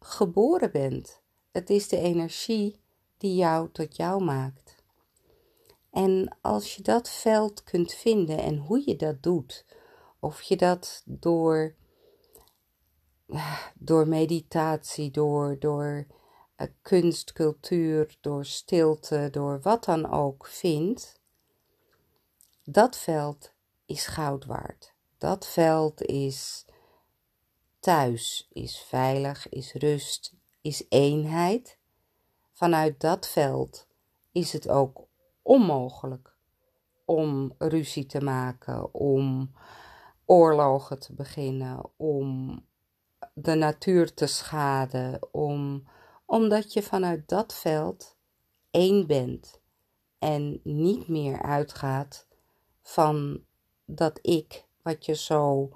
geboren 0.00 0.72
bent. 0.72 1.20
Het 1.52 1.70
is 1.70 1.88
de 1.88 1.98
energie 1.98 2.80
die 3.18 3.34
jou 3.34 3.68
tot 3.72 3.96
jou 3.96 4.24
maakt. 4.24 4.74
En 5.90 6.36
als 6.40 6.76
je 6.76 6.82
dat 6.82 7.10
veld 7.10 7.64
kunt 7.64 7.92
vinden 7.92 8.38
en 8.38 8.56
hoe 8.56 8.82
je 8.84 8.96
dat 8.96 9.22
doet, 9.22 9.64
of 10.20 10.42
je 10.42 10.56
dat 10.56 11.02
door, 11.04 11.74
door 13.74 14.08
meditatie, 14.08 15.10
door, 15.10 15.58
door 15.58 16.06
uh, 16.56 16.66
kunst, 16.82 17.32
cultuur, 17.32 18.16
door 18.20 18.44
stilte, 18.44 19.28
door 19.30 19.60
wat 19.60 19.84
dan 19.84 20.10
ook 20.10 20.46
vindt, 20.46 21.20
dat 22.64 22.96
veld 22.96 23.52
is 23.86 24.06
goud 24.06 24.44
waard. 24.44 24.94
Dat 25.18 25.46
veld 25.46 26.02
is 26.02 26.66
thuis, 27.86 28.48
is 28.52 28.78
veilig, 28.78 29.48
is 29.48 29.72
rust, 29.72 30.34
is 30.60 30.86
eenheid. 30.88 31.78
Vanuit 32.52 33.00
dat 33.00 33.28
veld 33.28 33.86
is 34.32 34.52
het 34.52 34.68
ook 34.68 35.06
onmogelijk 35.42 36.36
om 37.04 37.54
ruzie 37.58 38.06
te 38.06 38.20
maken, 38.20 38.94
om 38.94 39.52
oorlogen 40.24 40.98
te 40.98 41.12
beginnen, 41.12 41.90
om 41.96 42.60
de 43.32 43.54
natuur 43.54 44.14
te 44.14 44.26
schaden, 44.26 45.28
om, 45.30 45.88
omdat 46.24 46.72
je 46.72 46.82
vanuit 46.82 47.28
dat 47.28 47.54
veld 47.54 48.16
één 48.70 49.06
bent 49.06 49.60
en 50.18 50.60
niet 50.62 51.08
meer 51.08 51.42
uitgaat 51.42 52.26
van 52.82 53.44
dat 53.84 54.18
ik, 54.22 54.64
wat 54.82 55.04
je 55.04 55.14
zo, 55.14 55.70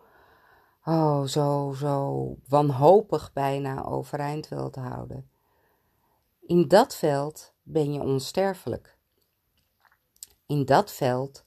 oh, 0.84 1.24
zo, 1.24 1.72
zo 1.76 2.36
wanhopig 2.48 3.32
bijna 3.32 3.84
overeind 3.84 4.48
wilt 4.48 4.74
houden. 4.74 5.30
In 6.40 6.68
dat 6.68 6.96
veld 6.96 7.52
ben 7.62 7.92
je 7.92 8.00
onsterfelijk. 8.00 8.98
In 10.46 10.64
dat 10.64 10.92
veld 10.92 11.44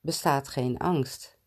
bestaat 0.00 0.48
geen 0.48 0.78
angst. 0.78 1.38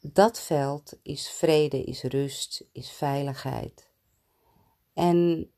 Dat 0.00 0.40
veld 0.40 0.98
is 1.02 1.30
vrede, 1.30 1.84
is 1.84 2.02
rust, 2.02 2.64
is 2.72 2.90
veiligheid. 2.90 3.90
En 4.92 5.50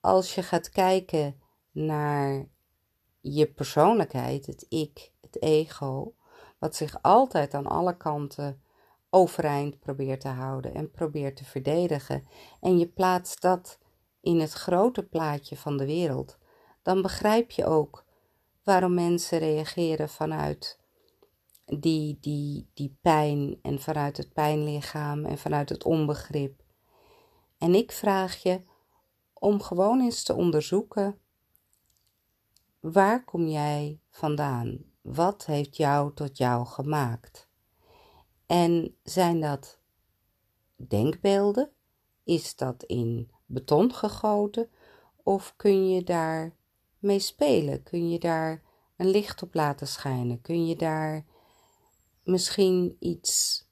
als 0.00 0.34
je 0.34 0.42
gaat 0.42 0.68
kijken 0.68 1.40
naar 1.70 2.48
je 3.20 3.52
persoonlijkheid, 3.52 4.46
het 4.46 4.66
ik, 4.68 5.12
het 5.20 5.42
ego, 5.42 6.14
wat 6.58 6.76
zich 6.76 7.02
altijd 7.02 7.54
aan 7.54 7.66
alle 7.66 7.96
kanten 7.96 8.62
overeind 9.10 9.78
probeert 9.78 10.20
te 10.20 10.28
houden 10.28 10.74
en 10.74 10.90
probeert 10.90 11.36
te 11.36 11.44
verdedigen, 11.44 12.26
en 12.60 12.78
je 12.78 12.88
plaatst 12.88 13.40
dat 13.40 13.78
in 14.20 14.40
het 14.40 14.52
grote 14.52 15.02
plaatje 15.02 15.56
van 15.56 15.76
de 15.76 15.86
wereld, 15.86 16.38
dan 16.82 17.02
begrijp 17.02 17.50
je 17.50 17.64
ook 17.64 18.04
waarom 18.62 18.94
mensen 18.94 19.38
reageren 19.38 20.08
vanuit 20.08 20.78
die, 21.64 22.18
die, 22.20 22.70
die 22.74 22.96
pijn 23.00 23.58
en 23.62 23.80
vanuit 23.80 24.16
het 24.16 24.32
pijnlichaam 24.32 25.24
en 25.24 25.38
vanuit 25.38 25.68
het 25.68 25.84
onbegrip. 25.84 26.62
En 27.58 27.74
ik 27.74 27.92
vraag 27.92 28.42
je 28.42 28.62
om 29.32 29.62
gewoon 29.62 30.00
eens 30.00 30.22
te 30.22 30.34
onderzoeken 30.34 31.18
waar 32.80 33.24
kom 33.24 33.46
jij 33.46 34.00
vandaan? 34.10 34.78
Wat 35.00 35.46
heeft 35.46 35.76
jou 35.76 36.14
tot 36.14 36.38
jou 36.38 36.66
gemaakt? 36.66 37.47
En 38.48 38.96
zijn 39.02 39.40
dat 39.40 39.78
denkbeelden? 40.76 41.70
Is 42.24 42.56
dat 42.56 42.82
in 42.82 43.30
beton 43.46 43.94
gegoten? 43.94 44.70
Of 45.22 45.54
kun 45.56 45.88
je 45.88 46.04
daar 46.04 46.56
mee 46.98 47.18
spelen? 47.18 47.82
Kun 47.82 48.10
je 48.10 48.18
daar 48.18 48.62
een 48.96 49.08
licht 49.08 49.42
op 49.42 49.54
laten 49.54 49.86
schijnen? 49.86 50.40
Kun 50.40 50.66
je 50.66 50.76
daar 50.76 51.24
misschien 52.24 52.96
iets 52.98 53.64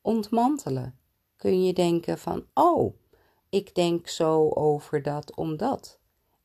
ontmantelen? 0.00 0.98
Kun 1.36 1.64
je 1.64 1.72
denken 1.72 2.18
van, 2.18 2.46
oh, 2.54 2.94
ik 3.48 3.74
denk 3.74 4.08
zo 4.08 4.48
over 4.48 5.02
dat 5.02 5.36
omdat. 5.36 5.98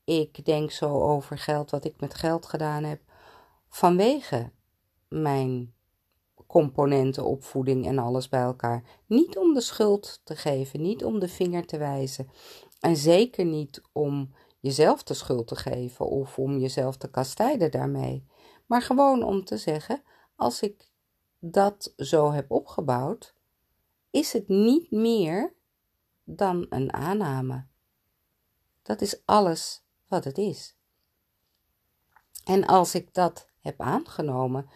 Ik 0.04 0.46
denk 0.46 0.72
zo 0.72 1.02
over 1.02 1.38
geld, 1.38 1.72
wat 1.72 1.86
ik 1.86 2.00
met 2.00 2.14
geld 2.14 2.46
gedaan 2.46 2.84
heb, 2.84 3.02
vanwege 3.70 4.52
mijn 5.08 5.74
componenten, 6.54 7.26
opvoeding 7.26 7.88
en 7.88 7.98
alles 7.98 8.30
bij 8.30 8.42
elkaar. 8.42 8.84
Niet 9.06 9.38
om 9.38 9.54
de 9.54 9.62
schuld 9.62 10.22
te 10.24 10.36
geven, 10.36 10.82
niet 10.82 11.04
om 11.04 11.20
de 11.20 11.28
vinger 11.28 11.66
te 11.66 11.78
wijzen. 11.78 12.30
En 12.80 12.98
zeker 12.98 13.46
niet 13.46 13.82
om 13.92 14.34
jezelf 14.60 15.04
de 15.04 15.14
schuld 15.14 15.48
te 15.48 15.56
geven 15.56 16.06
of 16.06 16.40
om 16.40 16.58
jezelf 16.58 16.98
te 16.98 17.10
kastijden 17.10 17.72
daarmee. 17.72 18.28
Maar 18.66 18.82
gewoon 18.82 19.24
om 19.24 19.46
te 19.46 19.58
zeggen: 19.58 20.04
als 20.36 20.62
ik 20.62 20.92
dat 21.40 21.94
zo 21.98 22.32
heb 22.32 22.52
opgebouwd, 22.52 23.36
is 24.10 24.34
het 24.34 24.48
niet 24.48 24.92
meer 24.92 25.54
dan 26.24 26.66
een 26.70 26.94
aanname. 26.94 27.66
Dat 28.82 29.02
is 29.02 29.22
alles 29.26 29.84
wat 30.08 30.24
het 30.24 30.38
is. 30.38 30.76
En 32.46 32.66
als 32.66 32.96
ik 32.96 33.14
dat 33.14 33.48
heb 33.60 33.82
aangenomen 33.82 34.70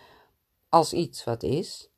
als 0.77 0.93
iets 0.93 1.23
wat 1.23 1.43
is, 1.43 1.89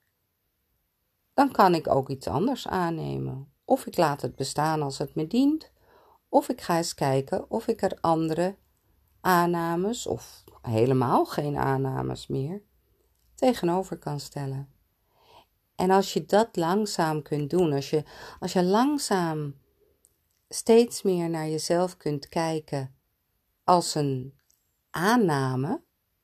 dan 1.33 1.51
kan 1.51 1.75
ik 1.75 1.87
ook 1.87 2.09
iets 2.09 2.27
anders 2.27 2.67
aannemen. 2.67 3.53
Of 3.65 3.85
ik 3.85 3.97
laat 3.97 4.21
het 4.21 4.35
bestaan 4.35 4.81
als 4.81 4.97
het 4.97 5.15
me 5.15 5.27
dient, 5.27 5.71
of 6.29 6.49
ik 6.49 6.61
ga 6.61 6.77
eens 6.77 6.93
kijken 6.93 7.49
of 7.49 7.67
ik 7.67 7.81
er 7.81 7.97
andere 8.01 8.55
aannames 9.21 10.07
of 10.07 10.43
helemaal 10.61 11.25
geen 11.25 11.57
aannames 11.57 12.27
meer 12.27 12.61
tegenover 13.35 13.97
kan 13.97 14.19
stellen. 14.19 14.73
En 15.75 15.91
als 15.91 16.13
je 16.13 16.25
dat 16.25 16.55
langzaam 16.55 17.21
kunt 17.21 17.49
doen, 17.49 17.73
als 17.73 17.89
je, 17.89 18.03
als 18.39 18.53
je 18.53 18.63
langzaam 18.63 19.55
steeds 20.49 21.01
meer 21.01 21.29
naar 21.29 21.47
jezelf 21.47 21.97
kunt 21.97 22.29
kijken 22.29 22.95
als 23.63 23.95
een 23.95 24.33
aanname, 24.89 25.81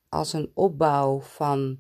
als 0.10 0.34
een 0.34 0.52
opbouw 0.54 1.20
van 1.20 1.80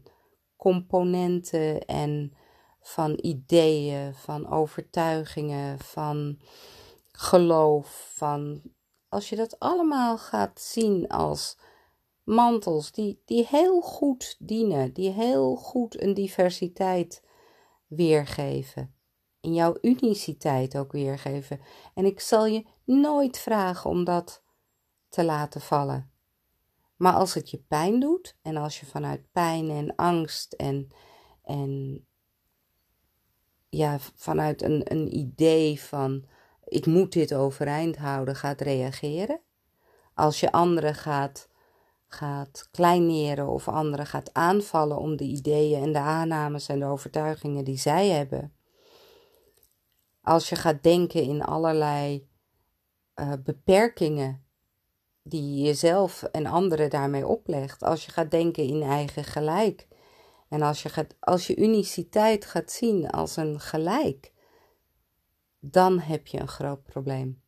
componenten 0.57 1.85
en 1.85 2.33
van 2.81 3.19
ideeën, 3.21 4.13
van 4.13 4.49
overtuigingen, 4.49 5.79
van 5.79 6.39
geloof, 7.11 8.11
van 8.15 8.61
als 9.09 9.29
je 9.29 9.35
dat 9.35 9.59
allemaal 9.59 10.17
gaat 10.17 10.61
zien 10.61 11.07
als 11.07 11.57
mantels 12.23 12.91
die, 12.91 13.21
die 13.25 13.47
heel 13.49 13.81
goed 13.81 14.35
dienen, 14.39 14.93
die 14.93 15.09
heel 15.09 15.55
goed 15.55 16.01
een 16.01 16.13
diversiteit 16.13 17.23
weergeven 17.87 18.95
in 19.45 19.53
jouw 19.53 19.77
uniciteit 19.81 20.77
ook 20.77 20.91
weergeven. 20.91 21.59
En 21.93 22.05
ik 22.05 22.19
zal 22.19 22.45
je 22.45 22.65
nooit 22.83 23.37
vragen 23.37 23.89
om 23.89 24.03
dat 24.03 24.43
te 25.09 25.23
laten 25.23 25.61
vallen. 25.61 26.11
Maar 26.95 27.13
als 27.13 27.33
het 27.33 27.49
je 27.49 27.57
pijn 27.67 27.99
doet 27.99 28.37
en 28.41 28.57
als 28.57 28.79
je 28.79 28.85
vanuit 28.85 29.31
pijn 29.31 29.69
en 29.69 29.95
angst 29.95 30.53
en, 30.53 30.87
en 31.43 32.05
ja, 33.69 33.99
vanuit 33.99 34.61
een, 34.61 34.91
een 34.91 35.15
idee 35.17 35.81
van 35.81 36.25
ik 36.63 36.85
moet 36.85 37.13
dit 37.13 37.33
overeind 37.33 37.97
houden 37.97 38.35
gaat 38.35 38.61
reageren, 38.61 39.41
als 40.13 40.39
je 40.39 40.51
anderen 40.51 40.95
gaat, 40.95 41.49
gaat 42.07 42.67
kleineren 42.71 43.47
of 43.47 43.67
anderen 43.67 44.05
gaat 44.05 44.33
aanvallen 44.33 44.97
om 44.97 45.15
de 45.15 45.23
ideeën 45.23 45.83
en 45.83 45.93
de 45.93 45.99
aannames 45.99 46.67
en 46.67 46.79
de 46.79 46.85
overtuigingen 46.85 47.63
die 47.63 47.77
zij 47.77 48.07
hebben, 48.09 48.53
als 50.21 50.49
je 50.49 50.55
gaat 50.55 50.83
denken 50.83 51.21
in 51.21 51.43
allerlei 51.43 52.27
uh, 53.15 53.33
beperkingen 53.43 54.44
die 55.27 55.55
je 55.55 55.61
jezelf 55.61 56.23
en 56.23 56.45
anderen 56.45 56.89
daarmee 56.89 57.27
oplegt, 57.27 57.83
als 57.83 58.05
je 58.05 58.11
gaat 58.11 58.31
denken 58.31 58.63
in 58.63 58.81
eigen 58.81 59.23
gelijk 59.23 59.87
en 60.49 60.61
als 60.61 60.83
je, 60.83 60.89
gaat, 60.89 61.15
als 61.19 61.47
je 61.47 61.55
uniciteit 61.55 62.45
gaat 62.45 62.71
zien 62.71 63.09
als 63.09 63.35
een 63.35 63.59
gelijk, 63.59 64.33
dan 65.59 65.99
heb 65.99 66.27
je 66.27 66.39
een 66.39 66.47
groot 66.47 66.83
probleem. 66.83 67.41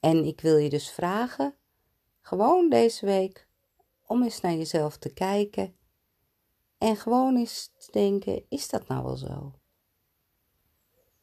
En 0.00 0.24
ik 0.24 0.40
wil 0.40 0.56
je 0.56 0.68
dus 0.68 0.90
vragen, 0.90 1.54
gewoon 2.20 2.68
deze 2.68 3.06
week, 3.06 3.48
om 4.06 4.22
eens 4.22 4.40
naar 4.40 4.54
jezelf 4.54 4.96
te 4.96 5.12
kijken 5.12 5.76
en 6.78 6.96
gewoon 6.96 7.36
eens 7.36 7.72
te 7.78 7.90
denken: 7.90 8.44
is 8.48 8.68
dat 8.68 8.88
nou 8.88 9.04
wel 9.04 9.16
zo? 9.16 9.52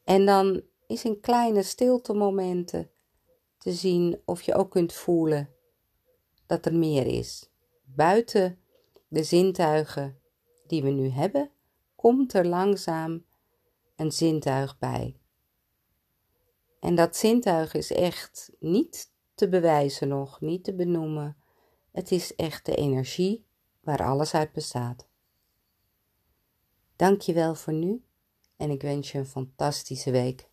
En 0.03 0.25
dan 0.25 0.61
is 0.87 1.03
in 1.03 1.19
kleine 1.19 1.63
stilte 1.63 2.13
momenten 2.13 2.91
te 3.59 3.73
zien 3.73 4.21
of 4.25 4.41
je 4.41 4.55
ook 4.55 4.71
kunt 4.71 4.93
voelen 4.93 5.49
dat 6.45 6.65
er 6.65 6.75
meer 6.75 7.05
is. 7.05 7.49
Buiten 7.83 8.59
de 9.07 9.23
zintuigen 9.23 10.19
die 10.67 10.83
we 10.83 10.89
nu 10.89 11.09
hebben, 11.09 11.51
komt 11.95 12.33
er 12.33 12.47
langzaam 12.47 13.25
een 13.95 14.11
zintuig 14.11 14.77
bij. 14.77 15.19
En 16.79 16.95
dat 16.95 17.15
zintuig 17.15 17.73
is 17.73 17.91
echt 17.91 18.51
niet 18.59 19.11
te 19.33 19.49
bewijzen 19.49 20.07
nog, 20.07 20.41
niet 20.41 20.63
te 20.63 20.75
benoemen. 20.75 21.37
Het 21.91 22.11
is 22.11 22.35
echt 22.35 22.65
de 22.65 22.75
energie 22.75 23.45
waar 23.79 24.03
alles 24.03 24.33
uit 24.33 24.51
bestaat. 24.51 25.07
Dank 26.95 27.21
je 27.21 27.33
wel 27.33 27.55
voor 27.55 27.73
nu 27.73 28.03
en 28.57 28.69
ik 28.69 28.81
wens 28.81 29.11
je 29.11 29.17
een 29.17 29.25
fantastische 29.25 30.11
week. 30.11 30.48